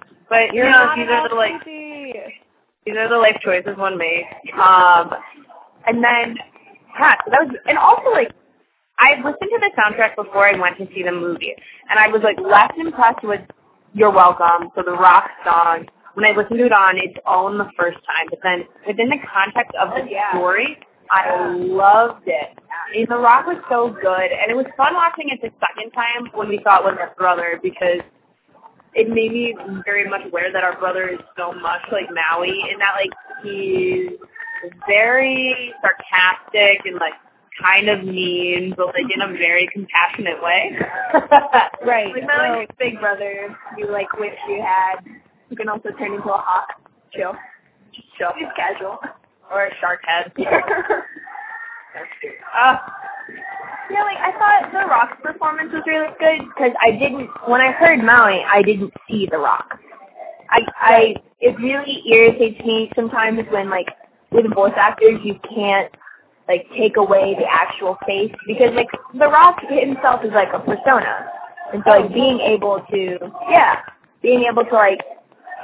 but 0.29 0.53
you 0.53 0.63
You're 0.63 0.71
know, 0.71 0.93
these 0.95 1.07
are 1.09 1.29
the 1.29 1.35
like 1.35 1.63
these 1.65 2.95
are 2.97 3.09
the 3.09 3.17
life 3.17 3.37
choices 3.41 3.77
one 3.77 3.97
makes. 3.97 4.29
Um, 4.53 5.11
and 5.87 6.03
then, 6.03 6.37
yeah, 6.99 7.15
that 7.29 7.39
was, 7.41 7.55
and 7.67 7.77
also 7.77 8.09
like, 8.11 8.31
I 8.99 9.15
listened 9.17 9.49
to 9.51 9.59
the 9.59 9.71
soundtrack 9.77 10.15
before 10.15 10.47
I 10.47 10.57
went 10.59 10.77
to 10.77 10.87
see 10.93 11.03
the 11.03 11.11
movie, 11.11 11.53
and 11.89 11.99
I 11.99 12.07
was 12.07 12.21
like 12.23 12.39
less 12.39 12.71
impressed 12.77 13.23
with 13.23 13.41
"You're 13.93 14.11
Welcome," 14.11 14.69
so 14.75 14.83
the 14.83 14.91
rock 14.93 15.29
song. 15.43 15.87
When 16.13 16.25
I 16.25 16.31
listened 16.31 16.59
to 16.59 16.65
it 16.65 16.71
on 16.71 16.95
its 16.97 17.15
own 17.27 17.57
the 17.57 17.67
first 17.77 17.97
time, 18.07 18.27
but 18.29 18.39
then 18.41 18.63
within 18.87 19.09
the 19.09 19.17
context 19.27 19.75
of 19.75 19.89
the 19.89 20.09
Yeah. 20.09 20.31
story, 20.31 20.79
I 21.11 21.35
loved 21.51 22.23
it. 22.27 22.57
I 22.71 22.91
mean, 22.95 23.05
the 23.09 23.17
rock 23.17 23.47
was 23.47 23.57
so 23.69 23.89
good, 23.89 24.31
and 24.31 24.49
it 24.49 24.55
was 24.55 24.65
fun 24.77 24.93
watching 24.95 25.27
it 25.27 25.41
the 25.41 25.51
second 25.59 25.91
time 25.91 26.31
when 26.33 26.47
we 26.47 26.61
saw 26.63 26.79
it 26.79 26.85
with 26.85 26.99
our 26.99 27.13
brother 27.17 27.59
because 27.61 27.99
it 28.95 29.09
made 29.09 29.31
me 29.33 29.55
very 29.85 30.09
much 30.09 30.21
aware 30.25 30.51
that 30.51 30.63
our 30.63 30.77
brother 30.79 31.09
is 31.09 31.19
so 31.37 31.51
much 31.53 31.81
like 31.91 32.07
Maui 32.13 32.49
in 32.71 32.79
that 32.79 32.93
like 32.95 33.11
he's 33.43 34.11
very 34.87 35.73
sarcastic 35.81 36.85
and 36.85 36.95
like 36.95 37.13
kind 37.61 37.87
of 37.89 38.03
mean, 38.03 38.73
but 38.75 38.87
like 38.87 39.05
in 39.13 39.21
a 39.21 39.27
very 39.37 39.67
compassionate 39.71 40.41
way. 40.41 40.71
Right. 41.85 42.11
Like 42.13 42.23
my 42.25 42.47
So- 42.47 42.53
like 42.59 42.77
big 42.79 42.99
brother, 42.99 43.55
you 43.77 43.87
like 43.91 44.11
wish 44.13 44.33
you 44.49 44.61
had, 44.65 44.95
You 45.49 45.55
can 45.57 45.69
also 45.69 45.89
turn 45.99 46.13
into 46.15 46.29
a 46.33 46.37
hawk. 46.37 46.69
Chill. 47.13 47.33
Just 47.93 48.07
chill. 48.17 48.31
He's 48.37 48.47
casual. 48.55 48.97
or 49.51 49.67
a 49.67 49.75
shark 49.79 49.99
head. 50.03 50.31
That's 50.37 52.09
uh, 52.57 52.77
yeah, 53.91 54.03
like 54.03 54.17
I 54.17 54.31
thought 54.39 54.71
the 54.71 54.87
Rock's 54.87 55.17
performance 55.21 55.71
was 55.73 55.83
really 55.85 56.13
good 56.19 56.47
because 56.49 56.71
I 56.81 56.91
didn't. 56.91 57.29
When 57.47 57.61
I 57.61 57.71
heard 57.71 58.03
Maui, 58.03 58.41
I 58.43 58.61
didn't 58.61 58.93
see 59.09 59.27
the 59.29 59.37
Rock. 59.37 59.77
I, 60.49 60.61
I, 60.79 61.15
it 61.39 61.57
really 61.59 62.03
irritates 62.09 62.59
me 62.65 62.91
sometimes 62.95 63.39
when 63.51 63.69
like 63.69 63.87
with 64.31 64.53
voice 64.53 64.73
actors 64.77 65.19
you 65.23 65.39
can't 65.53 65.91
like 66.47 66.65
take 66.77 66.97
away 66.97 67.35
the 67.37 67.45
actual 67.49 67.97
face 68.05 68.31
because 68.47 68.71
like 68.75 68.89
the 69.13 69.27
Rock 69.27 69.57
himself 69.69 70.21
is 70.23 70.31
like 70.33 70.49
a 70.53 70.59
persona, 70.59 71.27
and 71.73 71.83
so 71.85 71.91
like 71.91 72.13
being 72.13 72.39
able 72.39 72.85
to, 72.91 73.17
yeah, 73.49 73.81
being 74.21 74.43
able 74.43 74.65
to 74.65 74.75
like 74.75 75.01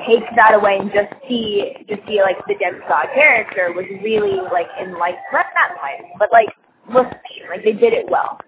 take 0.07 0.23
that 0.35 0.53
away 0.53 0.77
and 0.79 0.91
just 0.93 1.13
see 1.27 1.73
just 1.87 2.01
see 2.07 2.21
like 2.21 2.37
the 2.47 2.55
demigod 2.55 3.07
character 3.13 3.73
was 3.73 3.85
really 4.03 4.37
like 4.51 4.67
enlightened 4.81 5.21
not 5.33 5.45
enlightened, 5.71 6.09
but 6.17 6.31
like 6.31 6.49
Like 6.93 7.63
they 7.63 7.73
did 7.73 7.93
it 7.93 8.09
well. 8.09 8.39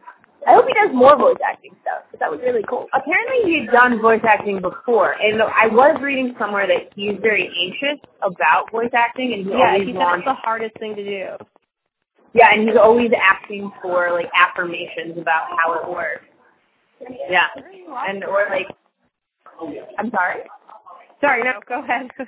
I 0.45 0.55
hope 0.55 0.65
he 0.67 0.73
does 0.73 0.93
more 0.93 1.17
voice 1.17 1.37
acting 1.47 1.71
stuff, 1.81 2.03
because 2.07 2.19
that 2.19 2.29
was 2.29 2.39
really 2.43 2.63
cool. 2.67 2.87
Apparently 2.93 3.51
he'd 3.51 3.71
done 3.71 4.01
voice 4.01 4.21
acting 4.27 4.61
before, 4.61 5.13
and 5.13 5.41
I 5.41 5.67
was 5.67 5.97
reading 6.01 6.35
somewhere 6.37 6.67
that 6.67 6.91
he's 6.95 7.15
very 7.21 7.47
anxious 7.47 8.03
about 8.21 8.71
voice 8.71 8.91
acting, 8.93 9.33
and 9.33 9.45
he 9.45 9.51
yeah, 9.51 9.71
always 9.71 9.87
he 9.87 9.93
said 9.93 10.15
it's 10.15 10.25
the 10.25 10.33
hardest 10.33 10.77
thing 10.79 10.95
to 10.95 11.03
do. 11.03 11.45
Yeah, 12.33 12.51
and 12.51 12.67
he's 12.67 12.77
always 12.77 13.11
asking 13.15 13.71
for 13.81 14.11
like 14.11 14.29
affirmations 14.35 15.17
about 15.17 15.47
how 15.57 15.73
it 15.73 15.89
works. 15.89 16.25
Yeah, 17.29 17.47
and 18.07 18.23
or 18.23 18.45
like, 18.49 18.67
I'm 19.97 20.09
sorry. 20.11 20.41
Sorry, 21.21 21.43
no, 21.43 21.53
go 21.67 21.81
ahead. 21.81 22.09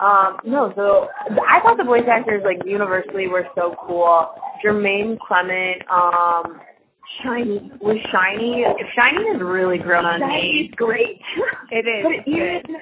Um, 0.00 0.38
no, 0.44 0.72
so 0.74 1.08
I 1.46 1.60
thought 1.60 1.76
the 1.76 1.84
voice 1.84 2.04
actors 2.10 2.42
like 2.44 2.58
universally 2.66 3.28
were 3.28 3.46
so 3.54 3.76
cool. 3.86 4.34
Jemaine 4.62 5.18
Clement, 5.26 5.82
um, 5.90 6.60
Shiny 7.22 7.70
was 7.80 7.98
Shiny. 8.10 8.64
Shiny 8.94 9.32
has 9.32 9.40
really 9.40 9.78
grown 9.78 10.04
on 10.04 10.26
me. 10.26 10.66
He's 10.66 10.74
great. 10.74 11.20
it 11.70 11.86
is. 11.86 12.04
But 12.04 12.30
even 12.30 12.80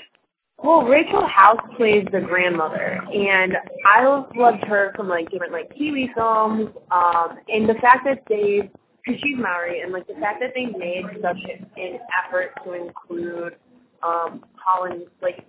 well, 0.62 0.82
Rachel 0.82 1.26
House 1.26 1.58
plays 1.76 2.06
the 2.12 2.20
grandmother, 2.20 3.02
and 3.12 3.56
I 3.84 4.04
loved 4.04 4.64
her 4.64 4.92
from 4.94 5.08
like 5.08 5.28
different 5.30 5.52
like 5.52 5.74
TV 5.74 6.14
films. 6.14 6.70
Um, 6.92 7.38
and 7.48 7.68
the 7.68 7.74
fact 7.74 8.04
that 8.04 8.22
they 8.28 8.70
because 9.04 9.20
she's 9.20 9.36
Maori, 9.36 9.80
and 9.80 9.92
like 9.92 10.06
the 10.06 10.14
fact 10.14 10.40
that 10.40 10.52
they 10.54 10.66
made 10.66 11.04
such 11.20 11.38
an 11.76 11.98
effort 12.24 12.52
to 12.64 12.74
include 12.74 13.56
um 14.04 14.44
Polyn 14.64 15.06
like 15.20 15.44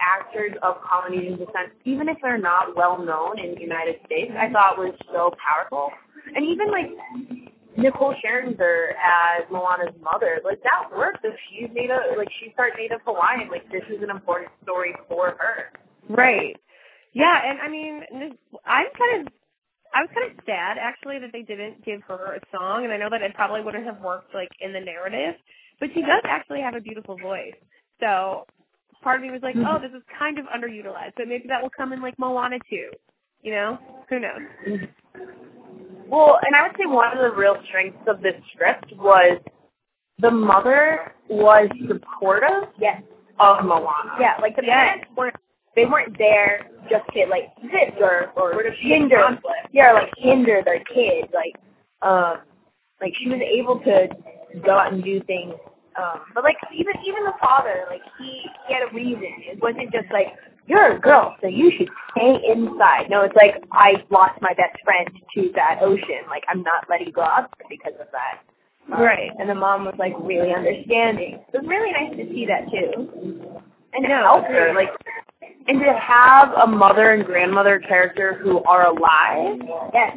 actors 0.00 0.52
of 0.62 0.76
Polynesian 0.82 1.38
descent, 1.38 1.72
even 1.84 2.08
if 2.08 2.16
they're 2.22 2.38
not 2.38 2.76
well 2.76 2.98
known 2.98 3.38
in 3.38 3.54
the 3.54 3.60
United 3.60 3.96
States, 4.06 4.32
I 4.38 4.50
thought 4.52 4.78
was 4.78 4.94
so 5.12 5.32
powerful. 5.38 5.90
And 6.34 6.44
even 6.44 6.70
like 6.70 6.90
Nicole 7.76 8.14
Scherzinger 8.24 8.90
as 8.98 9.44
Moana's 9.50 9.94
mother, 10.02 10.40
like 10.44 10.60
that 10.62 10.96
works 10.96 11.20
if 11.22 11.34
she's 11.48 11.70
native, 11.72 12.16
like 12.16 12.28
she's 12.40 12.52
part 12.56 12.72
Native 12.76 13.00
Hawaiian. 13.04 13.50
Like 13.50 13.70
this 13.70 13.84
is 13.88 14.02
an 14.02 14.10
important 14.10 14.50
story 14.62 14.94
for 15.08 15.36
her. 15.38 15.72
Right. 16.08 16.56
Yeah, 17.12 17.34
and 17.44 17.58
I 17.60 17.68
mean, 17.68 18.02
I'm 18.66 18.86
kind 18.98 19.26
of, 19.26 19.32
I 19.94 20.02
was 20.02 20.10
kind 20.14 20.30
of 20.30 20.44
sad 20.44 20.76
actually 20.78 21.18
that 21.20 21.32
they 21.32 21.42
didn't 21.42 21.84
give 21.84 22.02
her 22.02 22.36
a 22.36 22.40
song, 22.56 22.84
and 22.84 22.92
I 22.92 22.98
know 22.98 23.08
that 23.10 23.22
it 23.22 23.34
probably 23.34 23.62
wouldn't 23.62 23.86
have 23.86 24.00
worked 24.00 24.34
like 24.34 24.50
in 24.60 24.72
the 24.72 24.80
narrative, 24.80 25.34
but 25.80 25.88
she 25.94 26.02
does 26.02 26.22
actually 26.24 26.60
have 26.60 26.74
a 26.74 26.80
beautiful 26.80 27.16
voice. 27.16 27.56
So 28.00 28.44
part 29.02 29.16
of 29.16 29.22
me 29.22 29.30
was 29.30 29.42
like, 29.42 29.56
oh, 29.56 29.78
this 29.80 29.92
is 29.96 30.02
kind 30.18 30.38
of 30.38 30.46
underutilized, 30.46 31.12
but 31.16 31.28
maybe 31.28 31.44
that 31.48 31.62
will 31.62 31.70
come 31.70 31.92
in 31.92 32.00
like 32.02 32.18
Moana 32.18 32.58
too. 32.68 32.90
You 33.42 33.52
know, 33.52 33.78
who 34.08 34.18
knows? 34.20 34.40
Well, 36.08 36.38
and 36.44 36.56
I 36.56 36.62
would 36.66 36.76
say 36.78 36.86
one 36.86 37.16
of 37.16 37.22
the 37.22 37.36
real 37.36 37.56
strengths 37.68 37.98
of 38.08 38.22
this 38.22 38.34
script 38.54 38.92
was 38.96 39.38
the 40.18 40.30
mother 40.30 41.12
was 41.28 41.68
supportive 41.86 42.68
Yes. 42.80 43.02
of 43.38 43.64
Moana. 43.64 44.16
Yeah, 44.20 44.34
like 44.40 44.56
the 44.56 44.62
Yes. 44.64 44.74
parents 44.98 45.06
weren't 45.16 45.36
they 45.76 45.84
weren't 45.84 46.16
there 46.18 46.66
just 46.90 47.04
to 47.12 47.26
like 47.26 47.50
sit 47.70 47.94
or 48.02 48.32
or 48.34 48.52
Sort 48.52 48.66
of 48.66 48.74
hinder 48.80 49.16
conflict. 49.22 49.68
yeah, 49.70 49.90
or, 49.92 49.94
like 49.94 50.12
hinder 50.16 50.62
their 50.64 50.80
kids. 50.80 51.28
Like 51.32 51.54
um 52.02 52.38
like 53.00 53.14
she 53.16 53.28
was 53.28 53.40
able 53.40 53.78
to 53.80 54.08
go 54.64 54.72
out 54.78 54.92
and 54.92 55.04
do 55.04 55.20
things. 55.20 55.54
Um 55.98 56.20
but 56.34 56.44
like 56.44 56.56
even 56.72 56.94
even 57.06 57.24
the 57.24 57.34
father, 57.40 57.84
like 57.90 58.02
he 58.18 58.42
he 58.66 58.74
had 58.74 58.82
a 58.90 58.94
reason. 58.94 59.32
It 59.52 59.60
wasn't 59.62 59.92
just 59.92 60.06
like 60.12 60.28
you're 60.66 60.96
a 60.96 61.00
girl, 61.00 61.34
so 61.40 61.48
you 61.48 61.72
should 61.76 61.88
stay 62.12 62.40
inside. 62.52 63.08
No, 63.10 63.22
it's 63.22 63.34
like 63.36 63.56
I 63.72 64.04
lost 64.10 64.40
my 64.42 64.52
best 64.54 64.76
friend 64.84 65.08
to 65.34 65.50
that 65.54 65.78
ocean. 65.82 66.22
Like 66.28 66.44
I'm 66.48 66.62
not 66.62 66.84
letting 66.90 67.10
go 67.12 67.22
out 67.22 67.50
because 67.68 67.94
of 68.00 68.06
that. 68.12 68.40
Um, 68.92 69.02
Right. 69.02 69.30
And 69.38 69.48
the 69.50 69.54
mom 69.54 69.84
was 69.84 69.94
like 69.98 70.14
really 70.20 70.52
understanding. 70.54 71.34
It 71.52 71.58
was 71.60 71.66
really 71.66 71.92
nice 71.92 72.16
to 72.16 72.32
see 72.34 72.46
that 72.46 72.70
too. 72.70 73.60
and 73.92 74.04
it 74.04 74.08
No, 74.08 74.22
helped 74.22 74.48
her. 74.48 74.72
Like, 74.74 74.88
and 75.68 75.80
to 75.80 75.92
have 75.94 76.52
a 76.62 76.66
mother 76.66 77.10
and 77.12 77.24
grandmother 77.24 77.80
character 77.80 78.34
who 78.42 78.62
are 78.64 78.86
alive, 78.86 79.58
Yes. 79.92 80.16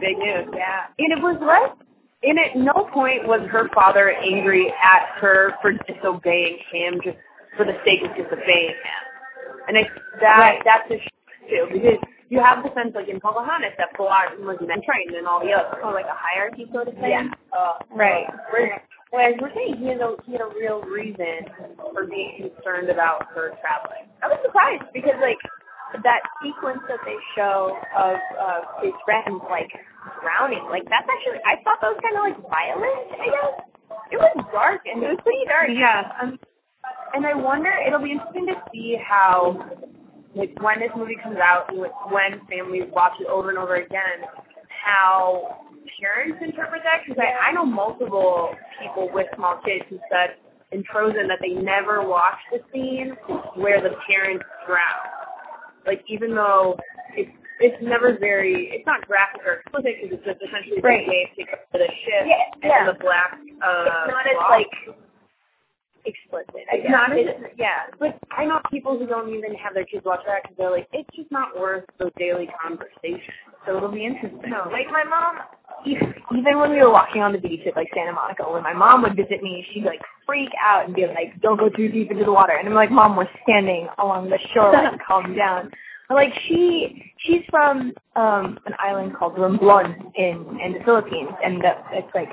big 0.00 0.18
news. 0.18 0.48
Yeah. 0.54 0.86
And 0.98 1.12
it 1.12 1.22
was 1.22 1.36
less. 1.40 1.87
And 2.22 2.38
at 2.38 2.56
no 2.56 2.88
point 2.92 3.26
was 3.28 3.40
her 3.50 3.68
father 3.74 4.10
angry 4.10 4.72
at 4.82 5.06
her 5.20 5.54
for 5.62 5.72
disobeying 5.72 6.58
him 6.72 7.00
just 7.04 7.16
for 7.56 7.64
the 7.64 7.78
sake 7.84 8.02
of 8.02 8.10
disobeying 8.16 8.70
him. 8.70 9.02
And 9.68 9.78
I 9.78 9.86
that 10.20 10.38
Right. 10.38 10.62
that's 10.64 10.90
a 10.90 10.98
sh- 10.98 11.48
too 11.48 11.68
because 11.72 11.98
you 12.28 12.40
have 12.40 12.62
the 12.62 12.72
sense 12.74 12.94
like 12.94 13.08
in 13.08 13.20
Pocahontas 13.20 13.72
that 13.78 13.94
Pilar 13.96 14.34
was 14.40 14.58
men 14.60 14.82
trained 14.82 15.14
and 15.14 15.26
all 15.26 15.40
the 15.40 15.52
others. 15.52 15.80
Oh, 15.82 15.90
like 15.90 16.06
a 16.06 16.14
hierarchy 16.16 16.68
sort 16.72 16.88
of 16.88 16.94
thing. 16.94 17.10
Yeah. 17.10 17.28
Uh, 17.52 17.74
Right. 17.90 18.26
Where- 18.50 18.82
Whereas 19.10 19.36
we're 19.40 19.54
saying 19.54 19.76
he 19.78 19.86
had 19.88 20.02
a 20.02 20.16
he 20.26 20.32
had 20.32 20.42
a 20.42 20.48
real 20.58 20.82
reason 20.82 21.46
for 21.94 22.04
being 22.04 22.50
concerned 22.52 22.90
about 22.90 23.24
her 23.34 23.56
traveling. 23.62 24.04
I 24.22 24.28
was 24.28 24.38
surprised 24.44 24.84
because 24.92 25.16
like 25.22 25.38
that 26.02 26.20
sequence 26.42 26.80
that 26.88 26.98
they 27.06 27.16
show 27.34 27.78
of 27.96 28.16
uh, 28.38 28.60
his 28.82 28.92
friends 29.06 29.40
like 29.48 29.72
drowning, 30.22 30.64
like 30.70 30.84
that's 30.88 31.06
actually 31.08 31.40
I 31.44 31.62
thought 31.62 31.78
that 31.82 31.92
was 31.94 32.00
kind 32.02 32.16
of 32.16 32.22
like 32.24 32.38
violent. 32.50 33.06
I 33.18 33.26
guess 33.30 33.68
it 34.12 34.18
was 34.18 34.36
dark 34.52 34.82
and 34.86 35.02
it 35.02 35.08
was 35.08 35.20
pretty 35.22 35.44
dark. 35.48 35.68
Yeah. 35.72 36.12
Um, 36.20 36.38
and 37.14 37.26
I 37.26 37.34
wonder, 37.34 37.72
it'll 37.86 38.02
be 38.02 38.12
interesting 38.12 38.46
to 38.46 38.54
see 38.72 38.96
how, 38.96 39.64
like, 40.34 40.52
when 40.62 40.80
this 40.80 40.90
movie 40.96 41.16
comes 41.22 41.38
out, 41.38 41.72
and 41.72 41.80
when 42.10 42.40
families 42.48 42.84
watch 42.92 43.12
it 43.20 43.26
over 43.26 43.48
and 43.48 43.58
over 43.58 43.76
again, 43.76 44.28
how 44.68 45.64
parents 46.00 46.38
interpret 46.42 46.82
that. 46.84 47.02
Because 47.06 47.22
I, 47.22 47.48
I 47.48 47.52
know 47.52 47.64
multiple 47.64 48.54
people 48.80 49.10
with 49.12 49.26
small 49.36 49.60
kids 49.64 49.84
who 49.88 49.98
said 50.10 50.36
in 50.70 50.84
Frozen 50.92 51.28
that 51.28 51.38
they 51.40 51.54
never 51.54 52.06
watched 52.06 52.44
the 52.52 52.60
scene 52.72 53.16
where 53.54 53.80
the 53.80 53.96
parents 54.06 54.44
drown. 54.66 55.08
Like, 55.86 56.04
even 56.08 56.34
though 56.34 56.78
it's 57.16 57.30
it's 57.60 57.82
never 57.82 58.16
very, 58.18 58.70
it's 58.72 58.86
not 58.86 59.06
graphic 59.06 59.42
or 59.46 59.54
explicit 59.64 59.92
because 60.02 60.18
it's 60.18 60.26
just 60.26 60.40
essentially 60.42 60.80
Right. 60.82 61.06
the 61.06 61.12
Dave 61.12 61.28
takes 61.36 61.52
up 61.52 61.70
to 61.72 61.78
the 61.78 61.90
ship 62.04 62.24
Yeah, 62.26 62.44
yeah. 62.62 62.78
and 62.86 62.88
the 62.88 62.98
black. 63.00 63.32
Uh, 63.34 63.84
It's 64.06 64.12
not 64.12 64.26
as 64.26 64.36
like 64.50 64.70
explicit. 66.04 66.64
I 66.72 66.76
It's 66.76 66.82
guess. 66.84 66.92
not 66.92 67.12
as, 67.12 67.26
yeah, 67.58 67.90
but 67.98 68.16
I 68.30 68.44
know 68.46 68.60
people 68.70 68.98
who 68.98 69.06
don't 69.06 69.28
even 69.34 69.54
have 69.56 69.74
their 69.74 69.84
kids 69.84 70.04
watch 70.06 70.20
that 70.26 70.42
because 70.42 70.56
they're 70.56 70.70
like, 70.70 70.88
it's 70.92 71.08
just 71.16 71.30
not 71.32 71.58
worth 71.58 71.84
the 71.98 72.10
daily 72.18 72.48
conversation. 72.62 73.34
So 73.66 73.76
it'll 73.76 73.92
be 73.92 74.04
interesting. 74.06 74.40
No, 74.50 74.70
like 74.72 74.86
my 74.90 75.04
mom, 75.04 75.38
even 75.84 76.14
even 76.38 76.58
when 76.58 76.70
we 76.70 76.78
were 76.78 76.90
walking 76.90 77.22
on 77.22 77.32
the 77.32 77.38
beach 77.38 77.60
at 77.66 77.76
like 77.76 77.88
Santa 77.94 78.12
Monica, 78.12 78.44
when 78.50 78.62
my 78.62 78.72
mom 78.72 79.02
would 79.02 79.16
visit 79.16 79.42
me, 79.42 79.66
she'd 79.74 79.84
like 79.84 80.00
freak 80.24 80.50
out 80.64 80.86
and 80.86 80.94
be 80.94 81.06
like, 81.06 81.38
"Don't 81.42 81.58
go 81.58 81.68
too 81.68 81.88
deep 81.88 82.10
into 82.10 82.24
the 82.24 82.32
water." 82.32 82.54
And 82.56 82.68
I'm 82.68 82.74
like, 82.74 82.90
"Mom, 82.90 83.16
we're 83.16 83.28
standing 83.42 83.88
along 83.98 84.30
the 84.30 84.38
shore, 84.54 84.72
like 84.72 85.00
calm 85.06 85.34
down." 85.36 85.70
But 86.08 86.14
like 86.16 86.32
she, 86.46 87.12
she's 87.18 87.42
from 87.50 87.92
um 88.16 88.58
an 88.66 88.74
island 88.78 89.16
called 89.16 89.36
Romblon 89.36 90.12
in 90.16 90.60
in 90.64 90.72
the 90.74 90.80
Philippines, 90.84 91.30
and 91.44 91.62
that 91.62 91.84
it's 91.92 92.14
like 92.14 92.30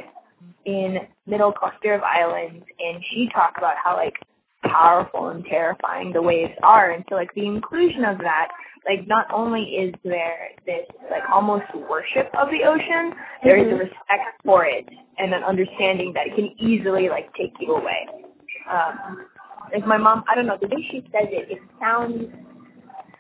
in 0.66 1.00
middle 1.28 1.52
cluster 1.52 1.94
of 1.94 2.02
islands, 2.04 2.66
and 2.80 3.04
she 3.12 3.30
talked 3.34 3.58
about 3.58 3.76
how 3.84 3.96
like 3.96 4.16
powerful 4.64 5.30
and 5.30 5.46
terrifying 5.46 6.12
the 6.14 6.22
waves 6.22 6.54
are, 6.64 6.92
and 6.92 7.04
so 7.10 7.16
like 7.16 7.34
the 7.36 7.46
inclusion 7.46 8.06
of 8.06 8.18
that 8.20 8.50
like 8.88 9.08
not 9.08 9.28
only 9.34 9.64
is 9.64 9.94
there 10.04 10.50
this 10.66 10.86
like 11.12 11.24
almost 11.34 11.66
worship 11.90 12.30
of 12.40 12.50
the 12.52 12.64
ocean, 12.64 13.14
there 13.44 13.58
is 13.58 13.72
a 13.72 13.76
respect 13.76 14.42
for 14.46 14.66
it 14.66 14.86
and 15.18 15.34
an 15.34 15.44
understanding 15.44 16.14
that 16.14 16.28
it 16.28 16.36
can 16.36 16.54
easily 16.60 17.10
like 17.10 17.34
take 17.34 17.54
you 17.60 17.76
away. 17.76 18.08
Um, 18.72 19.28
like 19.74 19.86
my 19.88 19.98
mom, 19.98 20.24
I 20.30 20.36
don't 20.36 20.46
know, 20.46 20.58
the 20.62 20.68
way 20.68 20.88
she 20.92 21.02
says 21.12 21.30
it, 21.32 21.52
it 21.52 21.60
sounds 21.80 22.26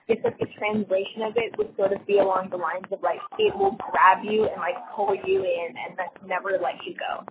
it's 0.07 0.23
like 0.23 0.37
the 0.39 0.47
translation 0.57 1.23
of 1.23 1.33
it 1.35 1.57
would 1.57 1.75
sort 1.75 1.93
of 1.93 2.05
be 2.05 2.19
along 2.19 2.49
the 2.51 2.57
lines 2.57 2.85
of 2.91 3.01
like 3.01 3.19
it 3.39 3.55
will 3.57 3.77
grab 3.91 4.23
you 4.23 4.45
and 4.45 4.57
like 4.61 4.75
pull 4.95 5.15
you 5.15 5.43
in 5.43 5.73
and 5.75 5.97
then 5.97 6.27
never 6.27 6.51
let 6.61 6.75
you 6.85 6.93
go. 6.93 7.25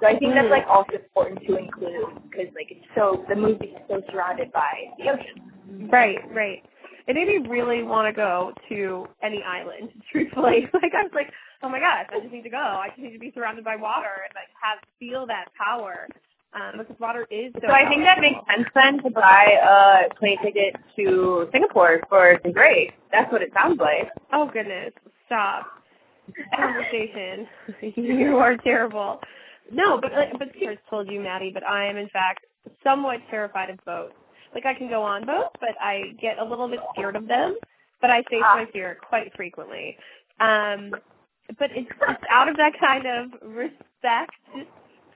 So 0.00 0.06
I 0.06 0.18
think 0.18 0.34
that's 0.34 0.46
hmm. 0.46 0.52
like 0.52 0.66
also 0.68 0.94
important 0.94 1.40
to 1.46 1.56
include 1.56 2.22
because 2.30 2.46
like 2.54 2.70
it's 2.70 2.86
so 2.94 3.24
the 3.28 3.36
movie 3.36 3.74
is 3.74 3.82
so 3.88 4.02
surrounded 4.10 4.52
by 4.52 4.90
the 4.98 5.10
ocean. 5.10 5.88
Right, 5.90 6.18
right. 6.32 6.62
It 7.08 7.14
made 7.14 7.26
me 7.26 7.48
really 7.48 7.82
want 7.82 8.06
to 8.06 8.12
go 8.14 8.52
to 8.68 9.06
any 9.22 9.42
island, 9.42 9.90
truthfully. 10.12 10.68
Like 10.74 10.92
I 10.94 11.02
was 11.02 11.12
like, 11.14 11.30
oh 11.62 11.68
my 11.68 11.78
gosh, 11.78 12.06
I 12.10 12.20
just 12.20 12.32
need 12.32 12.42
to 12.42 12.50
go. 12.50 12.58
I 12.58 12.88
just 12.90 13.00
need 13.00 13.12
to 13.12 13.18
be 13.18 13.32
surrounded 13.34 13.64
by 13.64 13.76
water 13.76 14.26
and 14.26 14.34
like 14.34 14.50
have 14.62 14.78
feel 14.98 15.26
that 15.26 15.46
power. 15.58 16.08
Um, 16.54 16.78
because 16.78 16.96
water 17.00 17.26
is 17.30 17.52
so. 17.54 17.68
So 17.68 17.72
I 17.72 17.88
think 17.88 18.04
that 18.04 18.20
makes 18.20 18.38
sense 18.54 18.68
then 18.74 19.02
to 19.02 19.10
buy 19.10 19.56
a 19.62 20.14
plane 20.16 20.36
ticket 20.42 20.76
to 20.96 21.48
Singapore 21.50 22.00
for 22.10 22.38
the 22.44 22.50
break. 22.50 22.92
That's 23.10 23.32
what 23.32 23.40
it 23.40 23.50
sounds 23.54 23.80
like. 23.80 24.10
Oh 24.32 24.50
goodness, 24.52 24.92
stop. 25.26 25.66
Conversation. 26.54 27.48
you 27.96 28.36
are 28.36 28.56
terrible. 28.58 29.20
No, 29.70 29.98
but 30.00 30.12
like, 30.12 30.32
but 30.38 30.48
I 30.60 30.76
told 30.90 31.10
you, 31.10 31.20
Maddie, 31.20 31.50
but 31.52 31.64
I 31.66 31.86
am 31.86 31.96
in 31.96 32.08
fact 32.10 32.44
somewhat 32.84 33.20
terrified 33.30 33.70
of 33.70 33.82
boats. 33.86 34.14
Like 34.54 34.66
I 34.66 34.74
can 34.74 34.88
go 34.90 35.02
on 35.02 35.24
boats, 35.24 35.56
but 35.60 35.70
I 35.80 36.12
get 36.20 36.38
a 36.38 36.44
little 36.44 36.68
bit 36.68 36.80
scared 36.92 37.16
of 37.16 37.26
them. 37.26 37.56
But 38.00 38.10
I 38.10 38.22
face 38.24 38.42
my 38.42 38.66
fear 38.72 38.98
quite 39.08 39.32
frequently. 39.36 39.96
Um, 40.40 40.90
but 41.58 41.70
it's, 41.72 41.88
it's 42.08 42.22
out 42.30 42.48
of 42.48 42.56
that 42.56 42.72
kind 42.78 43.06
of 43.06 43.30
respect 43.42 44.32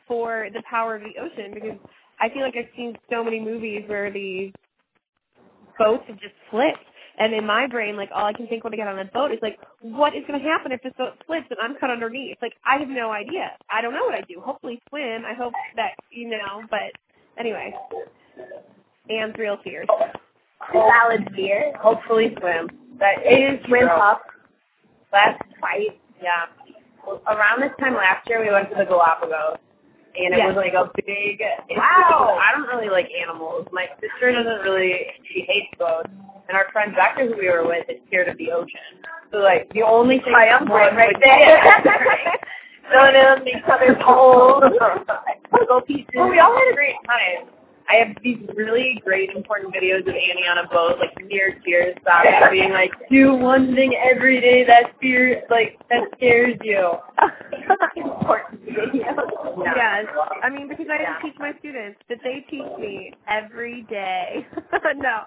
for 0.08 0.48
the 0.52 0.62
power 0.68 0.96
of 0.96 1.02
the 1.02 1.20
ocean 1.20 1.52
because 1.54 1.78
I 2.20 2.28
feel 2.30 2.42
like 2.42 2.54
I've 2.56 2.70
seen 2.76 2.96
so 3.10 3.22
many 3.24 3.40
movies 3.40 3.82
where 3.86 4.10
these 4.12 4.52
boats 5.78 6.04
have 6.08 6.18
just 6.20 6.34
flipped. 6.50 6.78
And 7.18 7.32
in 7.34 7.46
my 7.46 7.66
brain, 7.66 7.96
like 7.96 8.10
all 8.14 8.26
I 8.26 8.32
can 8.34 8.46
think 8.46 8.62
when 8.64 8.74
I 8.74 8.76
get 8.76 8.88
on 8.88 8.98
a 8.98 9.04
boat 9.06 9.32
is 9.32 9.38
like, 9.40 9.58
what 9.80 10.14
is 10.14 10.22
going 10.28 10.38
to 10.40 10.46
happen 10.46 10.70
if 10.72 10.82
this 10.82 10.92
boat 10.98 11.12
splits 11.22 11.46
and 11.50 11.58
I'm 11.62 11.76
cut 11.80 11.90
underneath? 11.90 12.36
Like 12.42 12.52
I 12.66 12.78
have 12.78 12.88
no 12.88 13.10
idea. 13.10 13.52
I 13.70 13.80
don't 13.80 13.94
know 13.94 14.04
what 14.04 14.14
I 14.14 14.22
do. 14.28 14.40
Hopefully 14.40 14.80
swim. 14.90 15.24
I 15.24 15.32
hope 15.34 15.54
that 15.76 15.92
you 16.10 16.28
know. 16.28 16.62
But 16.70 16.92
anyway, 17.38 17.74
Anne's 19.08 19.34
real 19.38 19.56
fears. 19.64 19.86
Valid 20.72 21.28
fear. 21.34 21.72
Hopefully 21.80 22.34
swim. 22.38 22.68
That 22.98 23.16
it 23.24 23.54
is 23.60 23.66
Swim 23.66 23.82
true. 23.82 23.88
up. 23.90 24.22
Last 25.12 25.40
fight, 25.60 25.98
yeah. 26.22 26.46
Well, 27.06 27.22
around 27.28 27.62
this 27.62 27.70
time 27.80 27.94
last 27.94 28.28
year, 28.28 28.44
we 28.44 28.50
went 28.50 28.68
to 28.70 28.76
the 28.76 28.84
Galapagos, 28.84 29.58
and 30.18 30.34
it 30.34 30.38
Yes. 30.38 30.48
was 30.48 30.56
like 30.56 30.74
a 30.74 30.90
big. 31.04 31.40
Wow. 31.76 32.38
I 32.40 32.52
don't 32.52 32.66
really 32.68 32.88
like 32.90 33.08
animals. 33.12 33.66
My 33.72 33.86
sister 34.00 34.32
doesn't 34.32 34.62
really. 34.64 35.06
She 35.32 35.44
hates 35.46 35.68
boats, 35.78 36.08
and 36.48 36.56
our 36.56 36.66
friend 36.72 36.94
Becca, 36.96 37.26
who 37.26 37.36
we 37.38 37.48
were 37.48 37.66
with, 37.66 37.88
is 37.88 38.00
scared 38.08 38.28
of 38.28 38.36
the 38.38 38.50
ocean. 38.52 39.02
So 39.32 39.38
like 39.38 39.68
the 39.74 39.82
only 39.82 40.18
thing 40.18 40.32
Triumvirate 40.32 40.94
right 40.94 41.12
would- 41.14 41.22
there. 41.22 41.58
on 42.96 43.12
them, 43.12 43.46
each 43.48 43.64
other's 43.66 43.96
holes, 44.04 44.62
puzzle 45.50 45.80
pieces. 45.86 46.06
Well, 46.14 46.30
we 46.30 46.38
all 46.38 46.54
had 46.54 46.70
a 46.70 46.74
great 46.74 46.94
time. 47.06 47.50
I 47.88 47.94
have 48.04 48.16
these 48.22 48.38
really 48.56 49.00
great 49.04 49.30
important 49.30 49.74
videos 49.74 50.00
of 50.00 50.08
Annie 50.08 50.46
on 50.50 50.58
a 50.58 50.68
boat, 50.68 50.98
like 50.98 51.14
near 51.26 51.58
tears 51.64 51.96
stop, 52.02 52.24
being 52.50 52.72
like, 52.72 52.90
do 53.10 53.34
one 53.34 53.74
thing 53.74 53.94
every 54.10 54.40
day 54.40 54.64
that 54.64 54.92
fear, 55.00 55.42
like 55.50 55.78
that 55.90 56.02
scares 56.16 56.56
you. 56.62 56.92
important 57.96 58.60
video. 58.64 59.14
Yes. 59.76 60.06
I 60.42 60.50
mean, 60.50 60.68
because 60.68 60.86
I 60.90 61.00
Yeah. 61.02 61.18
teach 61.22 61.34
my 61.38 61.52
students 61.60 62.00
that 62.08 62.18
they 62.24 62.44
teach 62.50 62.66
me 62.78 63.12
every 63.28 63.82
day. 63.88 64.46
no. 64.96 65.20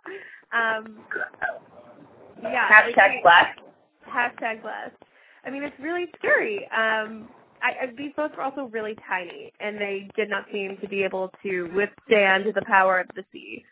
Um, 0.52 1.00
yeah. 2.44 2.68
like, 2.70 2.96
Hashtag 2.96 3.24
black. 3.24 3.58
hashtag 4.08 4.62
blessed. 4.62 4.96
I 5.46 5.50
mean, 5.50 5.64
it's 5.64 5.80
really 5.80 6.08
scary. 6.18 6.68
Um, 6.76 7.30
I, 7.62 7.86
I, 7.86 7.86
these 7.98 8.12
boats 8.16 8.34
were 8.38 8.44
also 8.44 8.70
really 8.72 8.96
tiny, 9.08 9.52
and 9.60 9.78
they 9.78 10.10
did 10.16 10.30
not 10.30 10.46
seem 10.52 10.78
to 10.82 10.88
be 10.88 11.04
able 11.04 11.32
to 11.44 11.64
withstand 11.76 12.46
the 12.54 12.64
power 12.66 13.00
of 13.00 13.08
the 13.16 13.24
sea. 13.32 13.64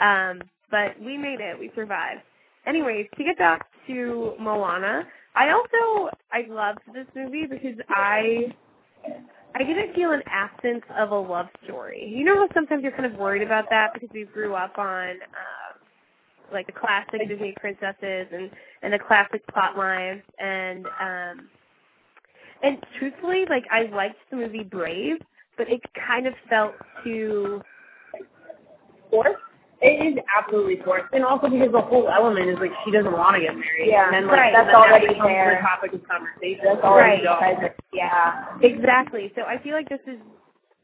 Um, 0.00 0.42
but 0.70 0.98
we 1.00 1.16
made 1.16 1.40
it. 1.40 1.58
We 1.58 1.70
survived. 1.74 2.22
Anyways, 2.66 3.06
to 3.16 3.24
get 3.24 3.38
back 3.38 3.68
to 3.86 4.32
Moana, 4.40 5.04
I 5.34 5.50
also 5.50 6.10
I 6.32 6.44
loved 6.48 6.80
this 6.92 7.06
movie 7.14 7.46
because 7.46 7.78
I 7.88 8.54
I 9.54 9.58
didn't 9.62 9.94
feel 9.94 10.12
an 10.12 10.22
absence 10.26 10.82
of 10.98 11.12
a 11.12 11.18
love 11.18 11.46
story. 11.64 12.12
You 12.14 12.24
know 12.24 12.36
how 12.36 12.48
sometimes 12.54 12.82
you're 12.82 12.92
kind 12.92 13.06
of 13.06 13.18
worried 13.18 13.42
about 13.42 13.66
that 13.70 13.94
because 13.94 14.08
we 14.12 14.24
grew 14.24 14.54
up 14.54 14.78
on 14.78 15.10
um, 15.10 15.76
like 16.52 16.66
the 16.66 16.72
classic 16.72 17.28
Disney 17.28 17.54
princesses 17.58 18.26
and 18.32 18.50
and 18.82 18.92
the 18.92 18.98
classic 18.98 19.46
plot 19.48 19.76
lines 19.76 20.22
and 20.38 20.86
um 21.00 21.48
and 22.62 22.78
truthfully 22.98 23.44
like 23.48 23.64
I 23.70 23.84
liked 23.94 24.16
the 24.30 24.36
movie 24.36 24.64
Brave, 24.64 25.18
but 25.56 25.68
it 25.68 25.80
kind 26.06 26.26
of 26.26 26.34
felt 26.48 26.74
too 27.04 27.62
Forced? 29.10 29.38
It 29.82 30.16
is 30.16 30.18
absolutely 30.36 30.80
forced, 30.82 31.12
and 31.12 31.22
also 31.22 31.48
because 31.50 31.70
the 31.70 31.80
whole 31.82 32.08
element 32.08 32.48
is 32.48 32.56
like 32.58 32.72
she 32.84 32.90
doesn't 32.90 33.12
want 33.12 33.36
to 33.36 33.42
get 33.42 33.52
married. 33.52 33.92
Yeah, 33.92 34.06
and 34.06 34.14
then, 34.14 34.26
like, 34.26 34.38
right, 34.38 34.52
that's 34.52 34.68
then 34.68 34.74
already 34.74 35.06
that 35.06 35.12
becomes 35.14 35.28
there. 35.28 35.60
The 35.60 35.68
topic 35.68 35.92
of 35.92 36.08
conversation. 36.08 36.64
That's 36.64 36.80
already 36.80 37.26
Right. 37.26 37.38
present. 37.38 37.72
Yeah. 37.92 38.56
Exactly. 38.62 39.32
So 39.36 39.42
I 39.42 39.58
feel 39.62 39.74
like 39.74 39.88
this 39.90 40.00
is 40.06 40.18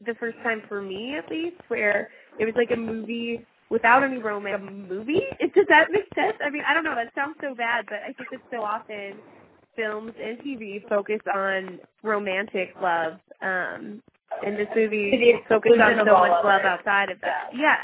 the 0.05 0.13
first 0.19 0.37
time 0.43 0.61
for 0.69 0.79
me, 0.79 1.15
at 1.17 1.27
least, 1.31 1.57
where 1.69 2.09
it 2.37 2.45
was 2.45 2.53
like 2.55 2.69
a 2.69 2.77
movie 2.77 3.43
without 3.71 4.03
any 4.03 4.19
romance. 4.19 4.61
A 4.61 4.71
movie? 4.71 5.25
Does 5.41 5.65
that 5.69 5.89
make 5.89 6.05
sense? 6.13 6.37
I 6.45 6.51
mean, 6.51 6.61
I 6.67 6.75
don't 6.75 6.83
know. 6.83 6.93
That 6.93 7.09
sounds 7.15 7.35
so 7.41 7.55
bad, 7.55 7.85
but 7.89 7.97
I 8.07 8.13
think 8.13 8.29
that 8.29 8.41
so 8.51 8.61
often 8.61 9.17
films 9.75 10.13
and 10.21 10.37
TV 10.39 10.87
focus 10.87 11.19
on 11.33 11.79
romantic 12.03 12.69
love. 12.81 13.13
Um, 13.41 14.01
and 14.45 14.57
this 14.57 14.67
movie 14.75 15.35
focused 15.47 15.79
on 15.79 15.97
so 16.05 16.13
much 16.13 16.43
love 16.43 16.61
outside 16.61 17.09
of 17.09 17.19
that. 17.21 17.49
Yeah. 17.53 17.77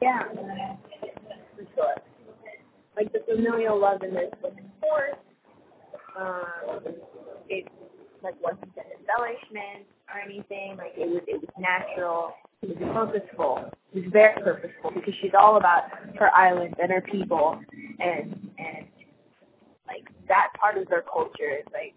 Yeah. 0.00 0.22
Like 2.96 3.12
the 3.12 3.20
familial 3.28 3.80
love 3.80 4.02
in 4.02 4.12
this 4.14 4.30
was 4.42 4.52
forced. 4.80 5.16
Um, 6.18 6.94
it 7.48 7.66
like 8.22 8.40
wasn't 8.42 8.70
an 8.76 8.84
embellishment 9.00 9.86
or 10.12 10.20
anything. 10.20 10.76
Like 10.76 10.92
it 10.96 11.08
was, 11.08 11.22
it 11.26 11.40
was 11.40 11.50
natural. 11.58 12.34
It 12.62 12.68
was 12.68 12.78
purposeful. 12.92 13.70
It 13.94 14.04
was 14.04 14.12
very 14.12 14.40
purposeful 14.40 14.90
because 14.94 15.14
she's 15.20 15.32
all 15.38 15.56
about 15.56 15.84
her 16.18 16.32
island 16.34 16.74
and 16.80 16.92
her 16.92 17.00
people, 17.00 17.58
and 17.98 18.50
and 18.58 18.86
like 19.92 20.08
that 20.28 20.48
part 20.60 20.78
of 20.78 20.88
their 20.88 21.02
culture 21.02 21.50
is 21.60 21.66
like 21.72 21.94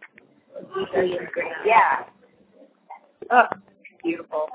deeply 0.76 1.18
ingrained. 1.18 1.64
Yeah. 1.66 2.04
Oh, 3.32 3.48
beautiful. 4.04 4.48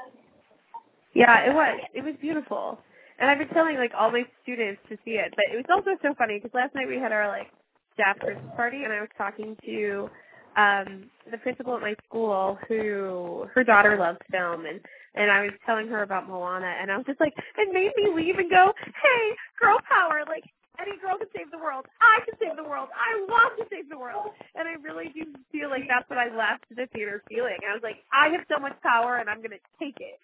Yeah, 1.14 1.50
it 1.50 1.54
was. 1.54 1.80
It 1.94 2.04
was 2.04 2.14
beautiful. 2.20 2.78
And 3.18 3.30
I've 3.30 3.38
been 3.38 3.48
telling 3.48 3.76
like 3.76 3.92
all 3.98 4.10
my 4.10 4.22
students 4.42 4.80
to 4.88 4.96
see 5.04 5.12
it, 5.12 5.32
but 5.36 5.44
it 5.52 5.56
was 5.56 5.66
also 5.70 5.98
so 6.02 6.14
funny 6.16 6.38
because 6.38 6.54
last 6.54 6.74
night 6.74 6.88
we 6.88 6.96
had 6.96 7.12
our 7.12 7.28
like 7.28 7.48
staff 7.94 8.18
Christmas 8.18 8.52
party, 8.56 8.84
and 8.84 8.92
I 8.92 9.00
was 9.00 9.10
talking 9.18 9.56
to 9.66 10.10
um 10.56 11.10
the 11.30 11.38
principal 11.38 11.76
at 11.76 11.82
my 11.82 11.94
school 12.06 12.58
who 12.68 13.46
her 13.54 13.64
daughter 13.64 13.96
loves 13.98 14.18
film, 14.30 14.66
and 14.66 14.80
and 15.14 15.30
I 15.30 15.42
was 15.42 15.52
telling 15.66 15.88
her 15.88 16.02
about 16.02 16.28
Moana, 16.28 16.72
and 16.80 16.90
I 16.90 16.96
was 16.96 17.06
just 17.06 17.20
like, 17.20 17.34
it 17.58 17.68
made 17.72 17.90
me 17.96 18.14
leave 18.14 18.38
and 18.38 18.48
go, 18.48 18.72
hey, 18.84 19.36
girl 19.60 19.78
power, 19.90 20.22
like 20.28 20.44
any 20.80 20.96
girl 20.98 21.16
can 21.20 21.28
save 21.36 21.50
the 21.52 21.58
world. 21.60 21.86
I 22.00 22.24
can 22.24 22.34
save 22.40 22.56
the 22.56 22.64
world. 22.64 22.88
I 22.96 23.20
want 23.28 23.56
to 23.60 23.64
save 23.70 23.88
the 23.88 23.98
world. 23.98 24.32
And 24.54 24.66
I 24.66 24.80
really 24.80 25.12
do 25.14 25.28
feel 25.52 25.70
like 25.70 25.84
that's 25.88 26.08
what 26.08 26.18
I 26.18 26.32
left 26.32 26.64
the 26.70 26.88
theater 26.92 27.22
feeling. 27.28 27.60
I 27.68 27.74
was 27.76 27.84
like, 27.84 28.02
I 28.12 28.32
have 28.32 28.44
so 28.48 28.58
much 28.58 28.74
power 28.82 29.18
and 29.18 29.28
I'm 29.28 29.38
going 29.38 29.56
to 29.56 29.64
take 29.78 29.96
it. 30.00 30.18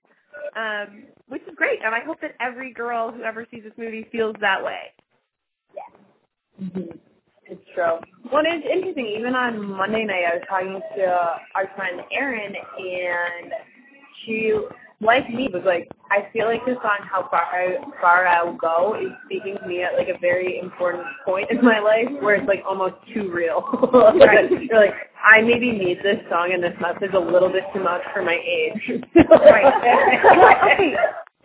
Um, 0.55 1.05
which 1.29 1.43
is 1.49 1.55
great. 1.57 1.81
And 1.85 1.95
I 1.95 2.01
hope 2.05 2.21
that 2.21 2.37
every 2.41 2.73
girl 2.73 3.11
who 3.11 3.23
ever 3.23 3.47
sees 3.51 3.65
this 3.65 3.73
movie 3.79 4.07
feels 4.13 4.37
that 4.41 4.63
way. 4.63 4.93
Mm-hmm. 6.61 6.97
It's 7.49 7.63
true. 7.75 7.99
Well, 8.33 8.43
it's 8.45 8.67
interesting. 8.67 9.07
Even 9.19 9.35
on 9.35 9.63
Monday 9.77 10.05
night, 10.05 10.25
I 10.27 10.35
was 10.37 10.45
talking 10.49 10.81
to 10.97 11.05
our 11.55 11.71
friend 11.77 12.01
Erin, 12.11 12.55
and 12.55 13.53
she, 14.25 14.53
like 15.01 15.29
me, 15.29 15.49
was 15.53 15.63
like, 15.67 15.89
I 16.11 16.29
feel 16.33 16.47
like 16.47 16.65
the 16.65 16.75
song 16.81 16.99
"How 17.05 17.29
Far 17.29 17.43
I, 17.43 17.77
Far 18.01 18.27
I'll 18.27 18.55
Go" 18.57 18.97
is 18.99 19.13
speaking 19.27 19.57
to 19.61 19.69
me 19.69 19.83
at 19.83 19.95
like 19.95 20.09
a 20.09 20.19
very 20.19 20.59
important 20.59 21.05
point 21.25 21.51
in 21.51 21.63
my 21.63 21.81
life, 21.81 22.09
where 22.23 22.37
it's 22.37 22.49
like 22.49 22.63
almost 22.67 22.95
too 23.13 23.31
real. 23.33 23.65
Right. 24.17 24.51
You're 24.71 24.81
like, 24.81 24.95
I 25.23 25.43
maybe 25.43 25.73
need 25.73 25.99
this 26.03 26.19
song 26.31 26.53
and 26.53 26.63
this 26.63 26.75
message 26.81 27.15
a 27.15 27.19
little 27.19 27.51
bit 27.51 27.65
too 27.75 27.83
much 27.83 28.03
for 28.15 28.23
my 28.23 28.39
age. 28.39 29.03
Well, 29.29 29.43
okay. 30.65 30.97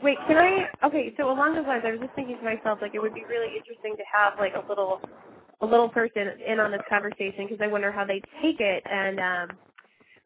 Wait, 0.02 0.18
can 0.28 0.38
I? 0.38 0.70
Okay, 0.88 1.14
so 1.18 1.30
along 1.30 1.56
those 1.56 1.68
lines, 1.68 1.84
I 1.86 1.92
was 1.92 2.00
just 2.00 2.14
thinking 2.16 2.38
to 2.38 2.44
myself, 2.44 2.80
like, 2.82 2.96
it 2.96 3.00
would 3.00 3.14
be 3.14 3.26
really 3.30 3.56
interesting 3.58 3.96
to 3.98 4.04
have 4.12 4.40
like 4.40 4.54
a 4.56 4.68
little, 4.68 5.02
a 5.62 5.66
little 5.66 5.90
person 5.90 6.30
in 6.46 6.60
on 6.60 6.72
this 6.72 6.82
conversation 6.90 7.46
because 7.48 7.60
I 7.62 7.68
wonder 7.68 7.92
how 7.92 8.06
they 8.06 8.22
take 8.42 8.60
it. 8.60 8.84
And 8.90 9.20
um, 9.20 9.58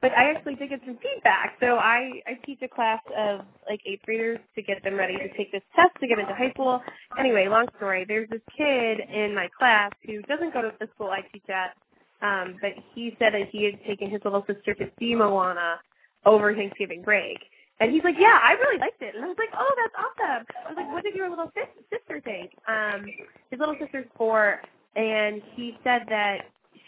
but 0.05 0.15
I 0.15 0.29
actually 0.29 0.53
did 0.53 0.69
get 0.69 0.81
some 0.85 0.99
feedback. 1.01 1.57
So 1.59 1.77
I 1.77 2.21
I 2.27 2.33
teach 2.45 2.59
a 2.61 2.67
class 2.67 3.01
of 3.17 3.41
like 3.67 3.81
eighth 3.87 4.03
graders 4.05 4.37
to 4.53 4.61
get 4.61 4.83
them 4.83 4.93
ready 4.95 5.15
to 5.17 5.27
take 5.35 5.51
this 5.51 5.63
test 5.75 5.97
to 5.99 6.07
get 6.07 6.19
into 6.19 6.35
high 6.35 6.51
school. 6.51 6.79
Anyway, 7.17 7.47
long 7.49 7.65
story. 7.77 8.05
There's 8.07 8.29
this 8.29 8.45
kid 8.55 8.99
in 9.09 9.33
my 9.33 9.49
class 9.57 9.89
who 10.05 10.21
doesn't 10.23 10.53
go 10.53 10.61
to 10.61 10.71
the 10.79 10.87
school 10.93 11.09
I 11.09 11.21
teach 11.33 11.49
at, 11.49 11.73
um, 12.21 12.57
but 12.61 12.73
he 12.93 13.15
said 13.17 13.33
that 13.33 13.49
he 13.51 13.65
had 13.65 13.83
taken 13.83 14.11
his 14.11 14.21
little 14.23 14.45
sister 14.45 14.75
to 14.75 14.85
see 14.99 15.15
Moana 15.15 15.79
over 16.23 16.53
Thanksgiving 16.53 17.01
break. 17.01 17.39
And 17.79 17.91
he's 17.91 18.03
like, 18.03 18.15
yeah, 18.19 18.37
I 18.45 18.53
really 18.53 18.79
liked 18.79 19.01
it. 19.01 19.15
And 19.15 19.25
I 19.25 19.27
was 19.27 19.37
like, 19.39 19.49
oh, 19.57 19.73
that's 19.75 19.95
awesome. 19.97 20.45
I 20.65 20.69
was 20.69 20.77
like, 20.77 20.93
what 20.93 21.03
did 21.03 21.15
your 21.15 21.31
little 21.31 21.51
sis- 21.55 21.83
sister 21.89 22.21
think? 22.21 22.51
Um, 22.69 23.05
his 23.49 23.59
little 23.59 23.75
sister's 23.81 24.05
four, 24.15 24.61
and 24.95 25.41
he 25.55 25.77
said 25.83 26.03
that 26.09 26.45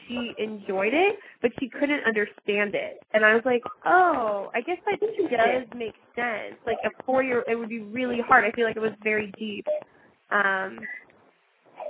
she 0.08 0.34
enjoyed 0.38 0.94
it, 0.94 1.18
but 1.42 1.52
she 1.60 1.70
couldn't 1.70 2.04
understand 2.06 2.76
it. 2.76 3.00
And 3.14 3.26
I 3.26 3.34
was 3.34 3.44
like, 3.46 3.62
oh, 3.86 4.50
I 4.54 4.62
guess 4.62 4.78
that 4.86 5.00
does 5.00 5.68
make 5.78 5.96
sense. 6.16 6.56
Like 6.66 6.78
a 6.86 6.90
four-year, 7.06 7.44
it 7.48 7.56
would 7.56 7.70
be 7.70 7.82
really 7.82 8.20
hard. 8.22 8.44
I 8.46 8.52
feel 8.52 8.66
like 8.66 8.76
it 8.76 8.82
was 8.82 8.94
very 9.04 9.32
deep. 9.38 9.66
Um, 10.32 10.80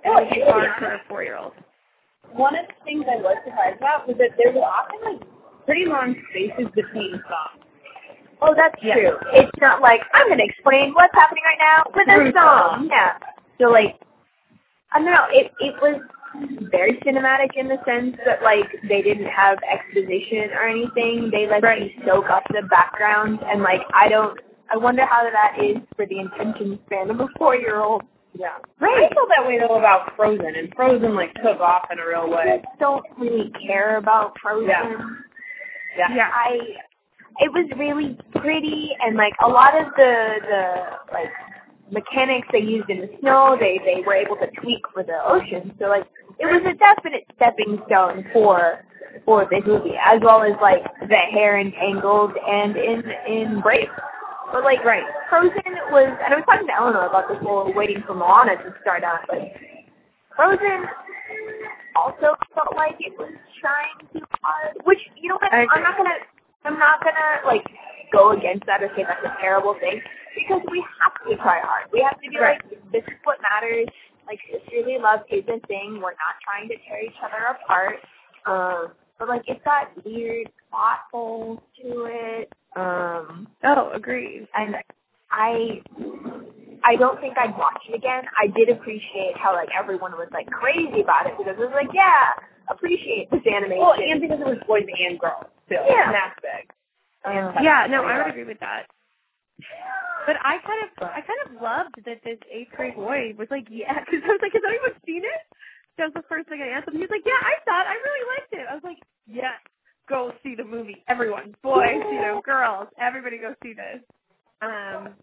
it 0.03 0.09
would 0.09 0.29
be 0.29 0.41
hard 0.41 0.71
for 0.79 0.85
a 0.85 1.01
four-year-old. 1.07 1.53
One 2.33 2.55
of 2.55 2.65
the 2.67 2.73
things 2.83 3.05
I 3.09 3.15
was 3.17 3.37
surprised 3.45 3.77
about 3.77 4.07
was 4.07 4.17
that 4.17 4.31
there 4.43 4.53
were 4.53 4.61
often 4.61 4.99
like 5.03 5.21
pretty 5.65 5.85
long 5.85 6.15
spaces 6.31 6.67
between 6.75 7.11
songs. 7.29 7.63
Oh, 8.41 8.53
that's 8.55 8.75
Yeah. 8.83 8.93
true. 8.95 9.17
It's 9.33 9.51
not 9.59 9.81
like 9.81 10.01
I'm 10.13 10.27
going 10.27 10.39
to 10.39 10.45
explain 10.45 10.93
what's 10.93 11.13
happening 11.15 11.43
right 11.45 11.57
now 11.59 11.83
with 11.95 12.07
a 12.07 12.31
song. 12.37 12.87
Yeah. 12.91 13.17
So 13.59 13.69
like, 13.71 13.99
I 14.93 14.99
don't 14.99 15.11
know. 15.11 15.25
It 15.31 15.51
it 15.59 15.75
was 15.81 16.01
very 16.71 16.93
cinematic 17.05 17.49
in 17.55 17.67
the 17.67 17.77
sense 17.85 18.15
that 18.25 18.41
like 18.43 18.65
they 18.87 19.01
didn't 19.01 19.27
have 19.27 19.57
exposition 19.69 20.51
or 20.51 20.67
anything. 20.67 21.29
They 21.31 21.47
let 21.47 21.63
Right. 21.63 21.93
you 21.95 22.03
soak 22.05 22.29
up 22.29 22.43
the 22.49 22.63
background 22.69 23.39
and 23.45 23.61
like 23.61 23.81
I 23.93 24.07
don't. 24.09 24.39
I 24.71 24.77
wonder 24.77 25.05
how 25.05 25.23
that 25.23 25.63
is 25.63 25.77
for 25.95 26.05
the 26.05 26.19
attention 26.19 26.77
span 26.85 27.09
of 27.09 27.19
a 27.21 27.27
four-year-old. 27.37 28.01
Yeah. 28.37 28.57
Right. 28.79 29.09
I 29.09 29.13
felt 29.15 29.29
that 29.37 29.47
way 29.47 29.59
though 29.59 29.77
about 29.79 30.15
Frozen, 30.15 30.55
and 30.55 30.73
Frozen 30.75 31.15
like 31.15 31.33
took 31.35 31.59
off 31.59 31.85
in 31.91 31.99
a 31.99 32.05
real 32.07 32.29
way. 32.29 32.61
I 32.63 32.77
don't 32.79 33.05
really 33.17 33.51
care 33.65 33.97
about 33.97 34.35
Frozen. 34.41 34.67
Yeah. 34.67 34.93
Yeah. 35.97 36.15
Yeah. 36.15 36.29
I 36.33 36.59
it 37.39 37.51
was 37.51 37.69
really 37.77 38.17
pretty 38.35 38.91
and 39.01 39.15
like 39.15 39.33
a 39.43 39.47
lot 39.47 39.79
of 39.79 39.87
the 39.95 40.35
the 40.41 41.13
like 41.13 41.29
mechanics 41.91 42.47
they 42.51 42.59
used 42.59 42.89
in 42.89 42.99
the 42.99 43.09
snow 43.19 43.55
they 43.59 43.79
they 43.85 44.01
were 44.05 44.13
able 44.15 44.35
to 44.35 44.47
tweak 44.61 44.81
for 44.93 45.03
the 45.03 45.17
ocean 45.25 45.73
so 45.79 45.85
like 45.87 46.05
it 46.39 46.45
was 46.45 46.61
a 46.65 46.75
definite 46.77 47.25
stepping 47.35 47.81
stone 47.87 48.25
for 48.33 48.83
for 49.25 49.47
this 49.51 49.63
movie 49.65 49.95
as 50.03 50.19
well 50.23 50.43
as 50.43 50.53
like 50.61 50.83
the 51.09 51.15
hair 51.15 51.59
entangled 51.59 52.33
and 52.47 52.75
in 52.77 53.03
in 53.27 53.61
Brave 53.61 53.89
but 54.51 54.63
like 54.63 54.83
Right. 54.85 55.03
Frozen 55.29 55.63
was 55.91 56.07
and 56.25 56.33
I 56.33 56.37
was 56.37 56.45
talking 56.45 56.67
to 56.67 56.75
Eleanor 56.75 57.07
about 57.07 57.27
this 57.29 57.37
while 57.41 57.71
waiting 57.73 58.03
for 58.07 58.13
Moana 58.15 58.55
to 58.57 58.75
start 58.81 59.03
out 59.03 59.21
but 59.27 59.39
Frozen 60.35 60.85
also 61.95 62.35
felt 62.55 62.75
like 62.75 62.95
it 62.99 63.17
was 63.17 63.31
trying 63.61 64.07
too 64.13 64.25
hard 64.43 64.77
which 64.85 64.99
you 65.21 65.29
know 65.29 65.35
what 65.41 65.53
I 65.53 65.65
I'm 65.71 65.83
not 65.83 65.97
gonna 65.97 66.19
I'm 66.65 66.79
not 66.79 67.03
gonna 67.03 67.45
like 67.45 67.65
go 68.13 68.31
against 68.31 68.65
that 68.67 68.83
or 68.83 68.89
say 68.95 69.03
that's 69.07 69.23
a 69.25 69.35
terrible 69.41 69.75
thing 69.79 70.01
because 70.35 70.61
we 70.71 70.83
have 71.01 71.13
to 71.27 71.35
try 71.37 71.59
hard. 71.61 71.89
We 71.91 72.01
have 72.01 72.19
to 72.21 72.29
be 72.29 72.37
Right. 72.39 72.61
like, 72.69 72.91
this 72.91 73.03
is 73.07 73.19
what 73.23 73.37
matters. 73.51 73.87
Like 74.27 74.39
really, 74.71 74.97
love 75.01 75.21
is 75.31 75.43
a 75.47 75.65
thing. 75.67 75.95
We're 76.03 76.11
not 76.19 76.35
trying 76.43 76.67
to 76.69 76.75
tear 76.87 77.01
each 77.03 77.15
other 77.23 77.55
apart. 77.55 77.95
Um, 78.45 78.93
but 79.19 79.27
like 79.29 79.43
it's 79.47 79.63
got 79.63 79.89
weird 80.05 80.47
plot 80.69 80.99
holes 81.11 81.59
to 81.81 82.05
it. 82.09 82.51
Um, 82.75 83.47
Oh, 83.63 83.89
agreed. 83.93 84.47
and 84.55 84.75
I 85.31 85.81
I 86.85 86.95
don't 86.95 87.19
think 87.19 87.37
I'd 87.37 87.57
watch 87.57 87.81
it 87.89 87.95
again. 87.95 88.23
I 88.41 88.47
did 88.47 88.69
appreciate 88.69 89.33
how 89.35 89.53
like 89.53 89.69
everyone 89.77 90.11
was 90.13 90.27
like 90.31 90.47
crazy 90.47 91.01
about 91.01 91.25
it 91.27 91.33
because 91.37 91.53
it 91.57 91.59
was 91.59 91.71
like, 91.73 91.89
yeah, 91.93 92.31
appreciate 92.69 93.29
this 93.31 93.41
animation. 93.47 93.79
Well, 93.79 93.93
and 93.97 94.21
because 94.21 94.39
it 94.39 94.45
was 94.45 94.59
boys 94.67 94.85
and 94.87 95.19
girls 95.19 95.45
too. 95.69 95.75
Yeah. 95.75 96.05
In 96.07 96.11
that 96.13 96.31
aspect. 96.35 96.71
Um, 97.25 97.63
Yeah, 97.63 97.87
no, 97.89 98.03
I 98.03 98.17
would 98.19 98.27
agree 98.27 98.43
with 98.45 98.59
that. 98.59 98.87
But 100.27 100.35
I 100.43 100.59
kind 100.67 100.83
of, 100.83 100.91
I 101.07 101.23
kind 101.23 101.41
of 101.47 101.63
loved 101.63 101.95
that 102.03 102.19
this 102.27 102.37
eighth 102.51 102.75
grade 102.75 102.99
boy 102.99 103.31
was 103.39 103.47
like, 103.49 103.71
yeah, 103.71 103.95
because 104.03 104.19
I 104.27 104.35
was 104.35 104.43
like, 104.43 104.51
has 104.51 104.61
anyone 104.67 104.99
seen 105.07 105.23
it? 105.23 105.41
That 105.97 106.11
was 106.11 106.19
the 106.19 106.27
first 106.27 106.51
thing 106.51 106.59
I 106.61 106.75
asked 106.75 106.91
him. 106.91 106.99
He 106.99 107.07
was 107.07 107.09
like, 107.15 107.25
yeah, 107.25 107.39
I 107.39 107.55
saw 107.63 107.79
it. 107.79 107.87
I 107.87 107.95
really 107.95 108.25
liked 108.35 108.51
it. 108.53 108.65
I 108.69 108.75
was 108.75 108.83
like, 108.83 108.99
yes, 109.25 109.57
go 110.11 110.35
see 110.43 110.53
the 110.53 110.67
movie. 110.67 111.01
Everyone, 111.07 111.55
boys, 111.63 112.03
you 112.11 112.19
know, 112.19 112.43
girls, 112.45 112.91
everybody 112.99 113.39
go 113.39 113.55
see 113.63 113.73
this. 113.73 114.03
Um, 114.61 115.15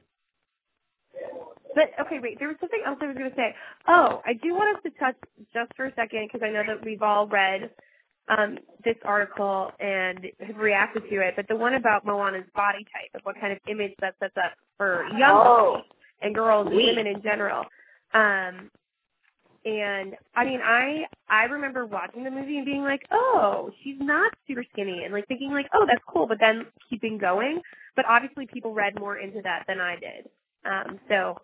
but 1.77 1.93
okay, 2.01 2.19
wait, 2.23 2.41
there 2.41 2.49
was 2.49 2.57
something 2.59 2.81
else 2.87 2.99
I 3.03 3.07
was 3.07 3.17
going 3.17 3.31
to 3.31 3.37
say. 3.37 3.55
Oh, 3.87 4.23
I 4.25 4.33
do 4.35 4.57
want 4.57 4.77
us 4.77 4.83
to 4.89 4.91
touch 4.99 5.17
just 5.53 5.71
for 5.77 5.87
a 5.87 5.95
second 5.95 6.33
because 6.33 6.41
I 6.43 6.51
know 6.51 6.65
that 6.67 6.85
we've 6.85 7.03
all 7.03 7.29
read 7.29 7.71
um, 8.29 8.59
this 8.85 8.97
article 9.05 9.71
and 9.81 10.27
have 10.47 10.57
reacted 10.57 11.03
to 11.11 11.17
it, 11.21 11.35
but 11.37 11.47
the 11.49 11.57
one 11.57 11.75
about 11.75 12.07
Moana's 12.07 12.45
body 12.55 12.85
type 12.85 13.11
and 13.15 13.23
what 13.25 13.37
kind 13.41 13.53
of 13.53 13.59
image 13.69 13.93
that 14.01 14.15
sets 14.21 14.35
up 14.37 14.53
for 14.79 15.05
young 15.19 15.37
Oh. 15.37 15.45
girls 15.75 15.85
and 16.23 16.35
girls 16.35 16.67
and 16.69 16.77
women 16.77 17.07
in 17.07 17.23
general. 17.23 17.65
Um, 18.15 18.71
and 19.67 20.15
I 20.35 20.45
mean, 20.45 20.61
I 20.63 21.07
I 21.29 21.45
remember 21.45 21.87
watching 21.87 22.23
the 22.25 22.31
movie 22.31 22.57
and 22.59 22.67
being 22.67 22.83
like, 22.83 23.03
oh, 23.11 23.71
she's 23.83 23.97
not 23.99 24.33
super 24.47 24.65
skinny, 24.73 25.05
and 25.05 25.13
like 25.13 25.27
thinking 25.27 25.53
like, 25.53 25.67
oh, 25.75 25.87
that's 25.87 26.03
cool, 26.07 26.27
but 26.27 26.39
then 26.41 26.67
keeping 26.91 27.19
going. 27.19 27.61
But 27.97 28.05
obviously, 28.07 28.47
people 28.47 28.75
read 28.75 28.99
more 28.99 29.19
into 29.19 29.41
that 29.43 29.65
than 29.67 29.81
I 29.81 29.97
did. 29.97 30.29
Um, 30.67 30.99
so 31.09 31.39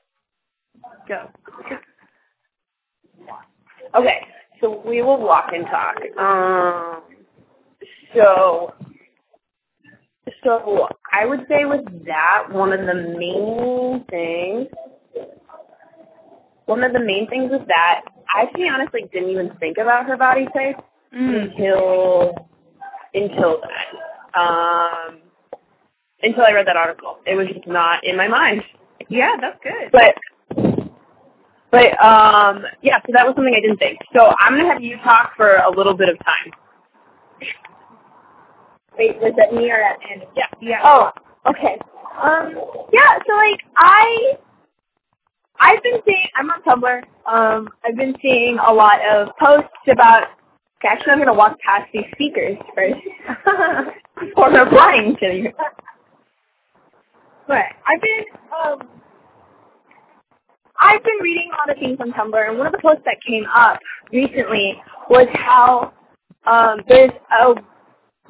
go. 1.08 1.28
Okay, 3.94 4.20
so 4.60 4.82
we 4.86 5.02
will 5.02 5.18
walk 5.18 5.50
and 5.52 5.66
talk. 5.66 5.96
Um, 6.18 7.02
so, 8.14 8.74
so 10.44 10.88
I 11.12 11.26
would 11.26 11.46
say 11.48 11.64
with 11.64 11.84
that, 12.06 12.46
one 12.50 12.72
of 12.72 12.80
the 12.80 12.94
main 12.94 14.04
things, 14.10 14.68
one 16.66 16.84
of 16.84 16.92
the 16.92 17.00
main 17.00 17.28
things 17.28 17.50
with 17.50 17.66
that, 17.68 18.02
I 18.34 18.42
actually 18.42 18.68
honestly 18.68 19.08
didn't 19.12 19.30
even 19.30 19.50
think 19.58 19.78
about 19.78 20.06
her 20.06 20.16
body 20.16 20.46
type 20.54 20.84
until 21.12 22.34
until 23.14 23.60
then. 23.60 24.42
Um, 24.42 25.18
until 26.22 26.44
I 26.44 26.52
read 26.52 26.66
that 26.66 26.76
article, 26.76 27.18
it 27.26 27.34
was 27.34 27.48
just 27.48 27.66
not 27.66 28.04
in 28.04 28.16
my 28.16 28.28
mind. 28.28 28.62
Yeah, 29.08 29.36
that's 29.40 29.58
good. 29.62 29.90
But 29.90 30.14
but 31.72 31.92
um 32.04 32.64
yeah, 32.82 33.00
so 33.06 33.12
that 33.14 33.26
was 33.26 33.34
something 33.36 33.54
I 33.56 33.60
didn't 33.60 33.78
think. 33.78 33.98
So 34.14 34.32
I'm 34.40 34.56
gonna 34.58 34.72
have 34.72 34.82
you 34.82 34.98
talk 35.04 35.32
for 35.36 35.56
a 35.56 35.70
little 35.76 35.94
bit 35.94 36.08
of 36.10 36.18
time. 36.24 36.52
Wait, 38.98 39.18
was 39.20 39.32
that 39.38 39.54
me 39.54 39.70
or 39.70 39.80
at 39.82 39.98
Andy? 40.10 40.26
Yeah. 40.36 40.46
Yeah. 40.60 40.80
Oh, 40.84 41.10
okay. 41.50 41.78
Um, 42.22 42.54
yeah. 42.92 43.18
So 43.26 43.36
like 43.36 43.60
I, 43.78 44.32
I've 45.60 45.82
been 45.82 46.00
seeing. 46.06 46.28
I'm 46.36 46.50
on 46.50 46.62
Tumblr. 46.62 47.02
Um, 47.26 47.68
I've 47.84 47.96
been 47.96 48.14
seeing 48.22 48.58
a 48.58 48.72
lot 48.72 49.00
of 49.06 49.28
posts 49.40 49.70
about. 49.92 50.24
Okay, 50.80 50.88
actually, 50.92 51.12
I'm 51.12 51.18
gonna 51.20 51.34
walk 51.34 51.58
past 51.60 51.90
these 51.92 52.04
speakers 52.12 52.58
first 52.74 53.00
before 54.20 54.50
replying 54.50 55.16
to 55.20 55.26
you. 55.34 55.52
But 57.48 57.64
I've 57.86 58.00
been 58.02 58.24
um, 58.64 58.99
I've 60.80 61.04
been 61.04 61.18
reading 61.20 61.50
a 61.52 61.56
lot 61.58 61.76
of 61.76 61.78
things 61.78 61.98
on 62.00 62.12
Tumblr, 62.12 62.48
and 62.48 62.56
one 62.56 62.66
of 62.66 62.72
the 62.72 62.78
posts 62.78 63.02
that 63.04 63.16
came 63.26 63.44
up 63.54 63.78
recently 64.12 64.80
was 65.10 65.26
how 65.34 65.92
um, 66.46 66.80
there's 66.88 67.10
a 67.38 67.54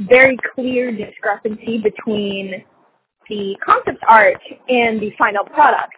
very 0.00 0.36
clear 0.54 0.90
discrepancy 0.90 1.78
between 1.78 2.64
the 3.28 3.56
concept 3.64 4.02
art 4.08 4.40
and 4.68 5.00
the 5.00 5.12
final 5.16 5.44
product. 5.44 5.94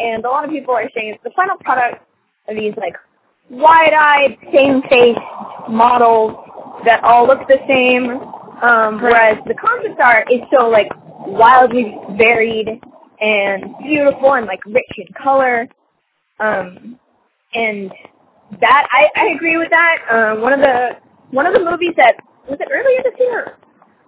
And 0.00 0.24
a 0.24 0.28
lot 0.28 0.44
of 0.44 0.50
people 0.50 0.74
are 0.74 0.90
saying 0.96 1.16
the 1.22 1.30
final 1.36 1.56
product 1.58 2.04
are 2.48 2.54
these 2.54 2.74
like 2.76 2.94
wide-eyed, 3.48 4.36
same-faced 4.52 5.20
models 5.68 6.32
that 6.84 7.04
all 7.04 7.26
look 7.26 7.46
the 7.46 7.58
same, 7.68 8.10
um, 8.62 9.00
whereas 9.00 9.38
the 9.46 9.54
concept 9.54 10.00
art 10.00 10.26
is 10.32 10.40
so 10.52 10.68
like 10.68 10.88
wildly 11.26 11.94
varied 12.18 12.68
and 13.20 13.64
beautiful 13.80 14.34
and 14.34 14.46
like 14.46 14.64
rich 14.66 14.84
in 14.98 15.06
color. 15.22 15.68
Um, 16.40 16.98
and 17.54 17.92
that 18.60 18.86
I, 18.90 19.08
I 19.16 19.26
agree 19.34 19.56
with 19.56 19.70
that. 19.70 19.98
Um, 20.10 20.42
one 20.42 20.52
of 20.52 20.60
the 20.60 20.90
one 21.30 21.46
of 21.46 21.54
the 21.54 21.64
movies 21.64 21.94
that 21.96 22.16
was 22.48 22.58
it 22.60 22.68
earlier 22.72 23.02
this 23.02 23.18
year, 23.18 23.56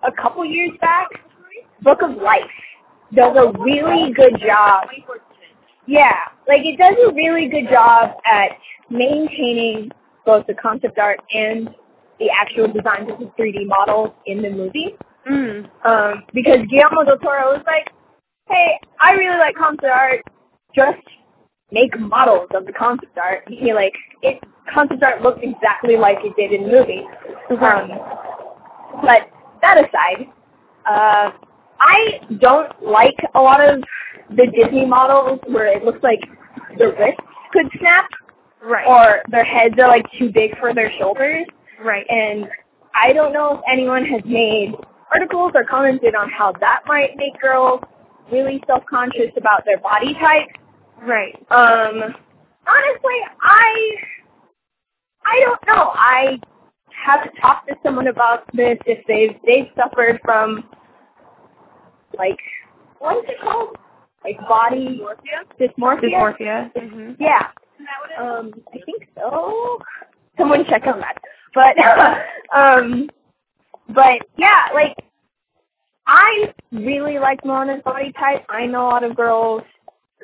a 0.02 0.12
couple 0.12 0.44
years 0.44 0.72
back, 0.80 1.08
Book 1.82 2.02
of 2.02 2.16
Life 2.16 2.42
does 3.14 3.36
a 3.36 3.52
really 3.60 4.12
good 4.12 4.40
job. 4.40 4.88
Yeah, 5.86 6.16
like 6.48 6.62
it 6.64 6.78
does 6.78 6.96
a 7.08 7.14
really 7.14 7.48
good 7.48 7.68
job 7.70 8.16
at 8.24 8.50
maintaining 8.90 9.90
both 10.24 10.46
the 10.46 10.54
concept 10.54 10.98
art 10.98 11.20
and 11.32 11.70
the 12.18 12.30
actual 12.30 12.66
designs 12.66 13.10
of 13.10 13.18
the 13.18 13.30
3D 13.38 13.66
models 13.66 14.10
in 14.26 14.42
the 14.42 14.50
movie. 14.50 14.96
Mm. 15.30 15.68
Um, 15.84 16.24
because 16.34 16.58
Guillermo 16.68 17.04
del 17.04 17.18
Toro 17.18 17.52
was 17.52 17.62
like, 17.66 17.88
hey, 18.48 18.78
I 19.00 19.12
really 19.12 19.38
like 19.38 19.54
concept 19.54 19.84
art, 19.84 20.22
just 20.74 21.02
make 21.72 21.98
models 21.98 22.48
of 22.54 22.66
the 22.66 22.72
concept 22.72 23.16
art. 23.18 23.42
He 23.48 23.72
like, 23.72 23.94
it, 24.22 24.42
concept 24.72 25.02
art 25.02 25.22
looks 25.22 25.40
exactly 25.42 25.96
like 25.96 26.18
it 26.22 26.34
did 26.36 26.52
in 26.52 26.66
the 26.66 26.72
movie. 26.72 27.02
Um, 27.50 27.90
but 29.02 29.30
that 29.62 29.78
aside, 29.78 30.26
uh, 30.88 31.30
I 31.80 32.20
don't 32.40 32.70
like 32.82 33.16
a 33.34 33.40
lot 33.40 33.60
of 33.60 33.82
the 34.30 34.46
Disney 34.54 34.86
models 34.86 35.40
where 35.48 35.66
it 35.66 35.84
looks 35.84 36.02
like 36.02 36.20
the 36.78 36.88
wrists 36.88 37.20
could 37.52 37.66
snap 37.78 38.08
Right. 38.64 38.86
or 38.86 39.22
their 39.30 39.44
heads 39.44 39.74
are 39.78 39.86
like 39.86 40.04
too 40.18 40.30
big 40.32 40.58
for 40.58 40.74
their 40.74 40.90
shoulders. 40.98 41.46
right. 41.84 42.06
And 42.08 42.46
I 42.94 43.12
don't 43.12 43.32
know 43.32 43.54
if 43.58 43.60
anyone 43.70 44.04
has 44.06 44.22
made 44.24 44.72
articles 45.12 45.52
or 45.54 45.62
commented 45.64 46.14
on 46.16 46.30
how 46.30 46.52
that 46.60 46.80
might 46.86 47.16
make 47.16 47.40
girls 47.40 47.80
really 48.32 48.60
self-conscious 48.66 49.30
about 49.36 49.64
their 49.64 49.78
body 49.78 50.14
type. 50.14 50.48
Right. 51.02 51.34
Um, 51.50 52.02
honestly, 52.66 53.18
I 53.42 53.96
I 55.24 55.40
don't 55.44 55.66
know. 55.66 55.92
I 55.94 56.40
haven't 56.90 57.34
talked 57.36 57.68
to 57.68 57.76
someone 57.82 58.08
about 58.08 58.44
this 58.54 58.78
if 58.86 59.06
they've 59.06 59.36
they've 59.46 59.68
suffered 59.76 60.20
from 60.24 60.64
like 62.18 62.38
what 62.98 63.18
is 63.18 63.24
it 63.30 63.40
called? 63.42 63.76
Like 64.24 64.38
body 64.48 65.02
dysmorphia. 65.60 66.02
Dysmorphia. 66.12 66.72
hmm 66.90 67.12
Yeah. 67.20 67.48
Um, 68.20 68.52
I 68.74 68.78
think 68.86 69.08
so. 69.16 69.78
Someone 70.38 70.64
check 70.66 70.86
on 70.86 71.00
that. 71.00 71.18
But 71.54 71.76
um 72.58 73.10
but 73.94 74.22
yeah, 74.38 74.68
like 74.74 74.96
I 76.06 76.52
really 76.72 77.18
like 77.18 77.44
Moana's 77.44 77.82
body 77.84 78.12
type. 78.12 78.44
I 78.48 78.66
know 78.66 78.82
a 78.86 78.90
lot 78.90 79.04
of 79.04 79.16
girls 79.16 79.62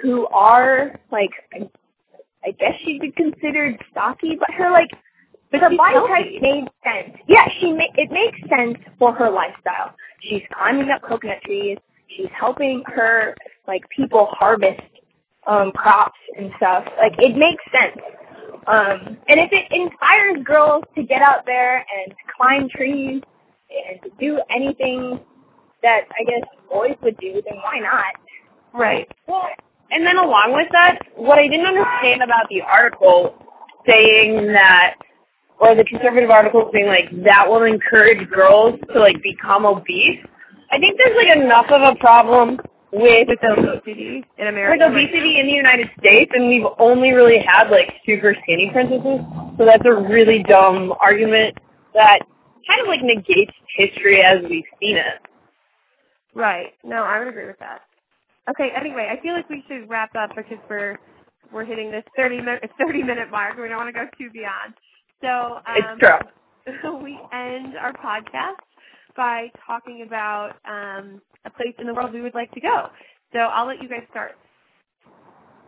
who 0.00 0.26
are 0.28 0.98
like 1.10 1.30
I, 1.52 1.68
I 2.44 2.50
guess 2.52 2.74
she'd 2.84 3.00
be 3.00 3.12
considered 3.12 3.78
stocky, 3.90 4.36
but 4.38 4.54
her 4.56 4.70
like 4.70 4.90
but 5.50 5.60
the 5.68 5.76
body 5.76 5.98
type 6.08 6.42
made 6.42 6.64
sense. 6.82 7.16
Yeah, 7.28 7.46
she 7.60 7.72
ma- 7.72 7.92
it 7.96 8.10
makes 8.10 8.38
sense 8.48 8.78
for 8.98 9.12
her 9.14 9.30
lifestyle. 9.30 9.94
She's 10.20 10.42
climbing 10.56 10.88
up 10.90 11.02
coconut 11.02 11.42
trees. 11.44 11.78
She's 12.08 12.30
helping 12.38 12.82
her 12.86 13.36
like 13.68 13.82
people 13.90 14.28
harvest 14.32 14.80
um 15.46 15.72
crops 15.72 16.18
and 16.38 16.50
stuff. 16.56 16.84
Like 16.98 17.14
it 17.18 17.36
makes 17.36 17.62
sense. 17.72 17.98
Um 18.66 19.18
and 19.28 19.40
if 19.40 19.50
it 19.52 19.66
inspires 19.70 20.42
girls 20.44 20.84
to 20.96 21.02
get 21.02 21.22
out 21.22 21.44
there 21.46 21.78
and 21.78 22.14
climb 22.36 22.68
trees 22.68 23.22
and 23.70 24.02
to 24.02 24.10
do 24.18 24.40
anything 24.50 25.20
that 25.82 26.02
I 26.18 26.24
guess 26.24 26.48
boys 26.70 26.96
would 27.02 27.16
do, 27.18 27.42
then 27.46 27.56
why 27.62 27.78
not? 27.80 28.14
Right. 28.72 29.08
Well, 29.26 29.48
and 29.92 30.06
then 30.06 30.16
along 30.16 30.54
with 30.54 30.68
that, 30.72 30.98
what 31.16 31.38
I 31.38 31.46
didn't 31.48 31.66
understand 31.66 32.22
about 32.22 32.48
the 32.50 32.62
article 32.62 33.34
saying 33.86 34.48
that, 34.52 34.94
or 35.60 35.74
the 35.74 35.84
conservative 35.84 36.30
article 36.30 36.70
saying 36.72 36.86
like 36.86 37.10
that 37.24 37.48
will 37.48 37.62
encourage 37.64 38.28
girls 38.30 38.80
to 38.92 38.98
like 38.98 39.22
become 39.22 39.66
obese. 39.66 40.18
I 40.70 40.78
think 40.78 40.98
there's 41.02 41.16
like 41.16 41.36
enough 41.36 41.66
of 41.70 41.82
a 41.82 41.94
problem 42.00 42.58
with 42.92 43.28
With 43.28 43.38
obesity 43.58 44.24
in 44.38 44.46
America. 44.48 44.84
with 44.86 44.92
obesity 44.92 45.38
in 45.40 45.46
the 45.46 45.52
United 45.52 45.88
States, 45.98 46.30
and 46.34 46.48
we've 46.48 46.66
only 46.78 47.12
really 47.12 47.38
had 47.38 47.70
like 47.70 47.92
super 48.06 48.34
skinny 48.42 48.70
princesses. 48.72 49.20
So 49.58 49.64
that's 49.64 49.84
a 49.86 49.94
really 49.94 50.42
dumb 50.42 50.92
argument 51.00 51.56
that 51.94 52.20
kind 52.66 52.80
of 52.80 52.86
like 52.88 53.02
negates 53.02 53.52
history 53.76 54.22
as 54.22 54.38
we've 54.48 54.64
seen 54.80 54.96
it. 54.96 55.20
Right. 56.34 56.72
No, 56.84 57.02
I 57.02 57.18
would 57.18 57.28
agree 57.28 57.46
with 57.46 57.58
that. 57.60 57.82
Okay. 58.50 58.70
Anyway, 58.76 59.08
I 59.10 59.20
feel 59.22 59.34
like 59.34 59.48
we 59.48 59.64
should 59.68 59.88
wrap 59.88 60.14
up 60.16 60.30
because 60.36 60.58
we're 60.68 60.98
we're 61.52 61.64
hitting 61.64 61.90
this 61.90 62.04
30 62.16 62.38
minute 62.38 62.70
30 62.78 63.02
minute 63.02 63.30
mark. 63.30 63.56
We 63.56 63.68
don't 63.68 63.76
want 63.76 63.88
to 63.88 63.92
go 63.92 64.06
too 64.18 64.30
beyond. 64.32 64.74
So 65.20 65.28
um, 65.28 65.98
It's 66.66 66.80
true. 66.80 67.02
we 67.02 67.18
end 67.32 67.76
our 67.80 67.92
podcast 67.92 68.62
by 69.16 69.48
talking 69.66 70.04
about 70.06 70.54
um, 70.64 71.20
a 71.44 71.50
place 71.50 71.74
in 71.78 71.86
the 71.86 71.94
world 71.94 72.12
we 72.12 72.22
would 72.22 72.34
like 72.34 72.50
to 72.52 72.60
go. 72.60 72.88
So 73.32 73.38
I'll 73.38 73.66
let 73.66 73.82
you 73.82 73.88
guys 73.88 74.02
start. 74.10 74.32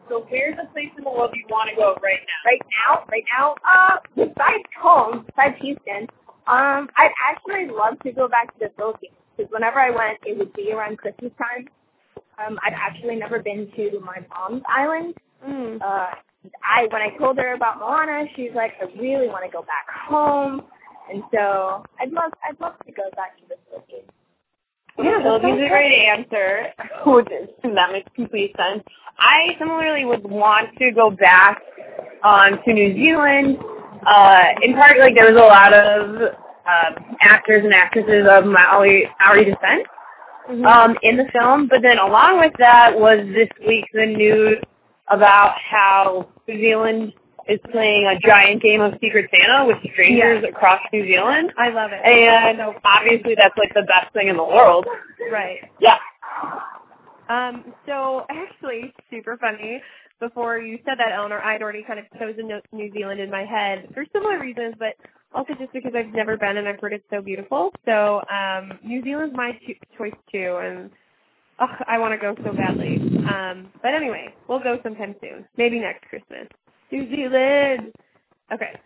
So 0.09 0.27
where's 0.29 0.57
the 0.57 0.69
place 0.73 0.91
in 0.99 1.05
the 1.05 1.11
world 1.11 1.31
you 1.35 1.45
want 1.49 1.71
to 1.71 1.77
go 1.77 1.97
right 2.03 2.21
now? 2.21 2.41
Right 2.45 2.63
now, 2.77 3.05
right 3.11 3.25
now, 3.33 3.55
uh, 3.67 3.97
besides 4.15 4.65
home, 4.81 5.25
besides 5.27 5.57
Houston, 5.63 6.09
um, 6.47 6.89
I'd 6.97 7.15
actually 7.25 7.69
love 7.75 7.99
to 8.01 8.13
go 8.13 8.29
back 8.29 8.53
to 8.55 8.69
the 8.69 8.73
Philippines 8.77 9.15
because 9.37 9.51
whenever 9.51 9.79
I 9.81 9.91
went, 9.91 10.19
it 10.27 10.37
would 10.37 10.53
be 10.53 10.73
around 10.73 10.99
Christmas 10.99 11.33
time. 11.39 11.69
Um, 12.39 12.59
I've 12.65 12.75
actually 12.75 13.17
never 13.17 13.41
been 13.41 13.71
to 13.77 14.01
my 14.01 14.19
mom's 14.31 14.63
island. 14.69 15.15
Mm. 15.47 15.81
Uh, 15.81 16.11
I 16.63 16.87
when 16.91 17.03
I 17.03 17.17
told 17.19 17.39
her 17.39 17.55
about 17.55 17.79
Moana, 17.79 18.25
she's 18.37 18.51
like, 18.55 18.73
I 18.81 18.85
really 19.01 19.29
want 19.29 19.45
to 19.45 19.51
go 19.51 19.63
back 19.63 19.89
home, 19.89 20.63
and 21.11 21.23
so 21.33 21.85
I'd 22.01 22.13
love 22.13 22.33
I'd 22.49 22.61
love 22.61 22.75
to 22.87 22.93
go 22.93 23.05
back 23.17 23.39
to 23.39 23.45
the 23.49 23.57
Philippines. 23.69 24.11
Yeah, 24.99 25.23
Philippines 25.23 25.59
is 25.61 25.67
a 25.67 25.69
great 25.69 26.07
answer. 26.07 26.67
That 27.63 27.93
makes 27.93 28.11
complete 28.15 28.55
sense. 28.57 28.83
I 29.19 29.57
similarly 29.59 30.05
would 30.05 30.25
want 30.25 30.77
to 30.79 30.91
go 30.91 31.11
back 31.11 31.63
um, 32.23 32.59
to 32.65 32.73
New 32.73 32.95
Zealand. 32.95 33.59
Uh, 34.07 34.45
in 34.63 34.75
part, 34.75 34.99
like 34.99 35.15
there 35.15 35.33
was 35.33 35.41
a 35.41 35.47
lot 35.47 35.73
of 35.73 36.35
um, 36.67 37.17
actors 37.21 37.65
and 37.65 37.73
actresses 37.73 38.27
of 38.29 38.45
Maori, 38.45 39.09
Maori 39.21 39.45
descent 39.45 39.87
Mhm. 40.49 40.67
um, 40.67 40.99
in 41.03 41.17
the 41.17 41.25
film, 41.33 41.67
but 41.69 41.81
then 41.83 41.99
along 41.99 42.41
with 42.41 42.53
that 42.59 42.99
was 42.99 43.19
this 43.33 43.49
week 43.67 43.87
the 43.93 44.07
news 44.07 44.59
about 45.09 45.57
how 45.59 46.29
New 46.47 46.59
Zealand 46.61 47.13
is 47.49 47.59
playing 47.71 48.07
a 48.07 48.19
giant 48.21 48.63
game 48.63 48.81
of 48.81 48.95
Secret 49.01 49.29
Santa 49.31 49.67
with 49.67 49.77
strangers 49.93 50.45
across 50.49 50.81
New 50.93 51.07
Zealand. 51.07 51.53
I 51.59 51.69
love 51.71 51.91
it. 51.93 52.01
And 52.05 52.61
obviously 52.85 53.35
that's 53.37 53.57
like 53.59 53.73
the 53.75 53.83
best 53.83 54.13
thing 54.13 54.29
in 54.29 54.37
the 54.37 54.45
world. 54.45 54.87
right. 55.31 55.59
Yeah. 55.81 55.99
Um, 57.29 57.73
so 57.87 58.25
actually, 58.31 58.93
super 59.11 59.37
funny. 59.39 59.83
Before 60.21 60.59
you 60.59 60.79
said 60.85 60.99
that, 60.99 61.13
Eleanor, 61.13 61.43
I'd 61.43 61.61
already 61.63 61.83
kind 61.83 61.99
of 61.99 62.07
chosen 62.19 62.49
New 62.73 62.93
Zealand 62.93 63.21
in 63.21 63.31
my 63.31 63.45
head 63.45 63.89
for 63.95 64.05
similar 64.13 64.39
reasons, 64.39 64.75
but 64.79 64.95
also 65.35 65.55
just 65.59 65.73
because 65.73 65.93
I've 65.97 66.13
never 66.15 66.37
been 66.37 66.57
and 66.57 66.69
I've 66.69 66.81
heard 66.81 66.93
it's 66.93 67.05
so 67.11 67.21
beautiful. 67.23 67.73
So 67.85 68.23
um, 68.33 68.79
New 68.85 69.03
Zealand's 69.03 69.35
my 69.37 69.53
cho- 69.67 69.97
choice 69.99 70.19
too, 70.33 70.59
and 70.63 70.91
ugh, 71.59 71.69
I 71.87 71.99
want 71.99 72.13
to 72.13 72.19
go 72.19 72.35
so 72.45 72.53
badly. 72.55 72.99
Um, 73.29 73.71
but 73.83 73.95
anyway, 73.95 74.35
we'll 74.49 74.61
go 74.63 74.79
sometime 74.83 75.15
soon. 75.21 75.47
Maybe 75.57 75.81
next 75.81 76.05
Christmas. 76.09 76.49
New 76.93 77.09
Zealand. 77.15 77.93
Okay. 78.53 78.79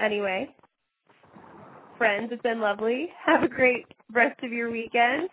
Anyway, 0.00 0.48
friends, 1.98 2.30
it's 2.32 2.42
been 2.42 2.60
lovely. 2.60 3.08
Have 3.24 3.42
a 3.42 3.48
great 3.48 3.86
rest 4.12 4.42
of 4.42 4.52
your 4.52 4.70
weekend. 4.70 5.28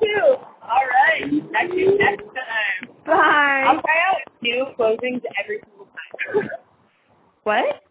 Two. 0.00 0.36
All 0.62 0.82
right. 1.08 1.52
Catch 1.52 1.70
you 1.74 1.98
next 1.98 2.22
time. 2.24 2.94
Bye. 3.06 3.64
I'll 3.66 3.80
try 3.82 3.98
out 4.08 4.18
new 4.42 4.66
closings 4.78 5.22
every 5.42 5.60
single 5.64 5.86
time. 5.86 6.48
What? 7.44 7.82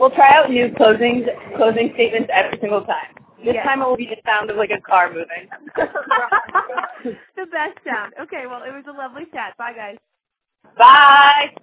We'll 0.00 0.10
try 0.10 0.34
out 0.34 0.50
new 0.50 0.68
closings, 0.70 1.26
closing 1.56 1.92
statements 1.94 2.30
every 2.32 2.58
single 2.60 2.82
time. 2.84 3.14
This 3.44 3.54
Yes. 3.54 3.66
time 3.66 3.82
it 3.82 3.86
will 3.86 3.96
be 3.96 4.06
the 4.06 4.20
sound 4.26 4.50
of 4.50 4.56
like 4.56 4.70
a 4.70 4.80
car 4.80 5.08
moving. 5.12 5.48
the 5.76 7.46
best 7.52 7.78
sound. 7.84 8.14
Okay, 8.20 8.46
well, 8.46 8.62
it 8.64 8.72
was 8.72 8.84
a 8.88 8.92
lovely 8.92 9.26
chat. 9.32 9.56
Bye, 9.56 9.72
guys. 9.74 9.96
Bye. 10.76 11.54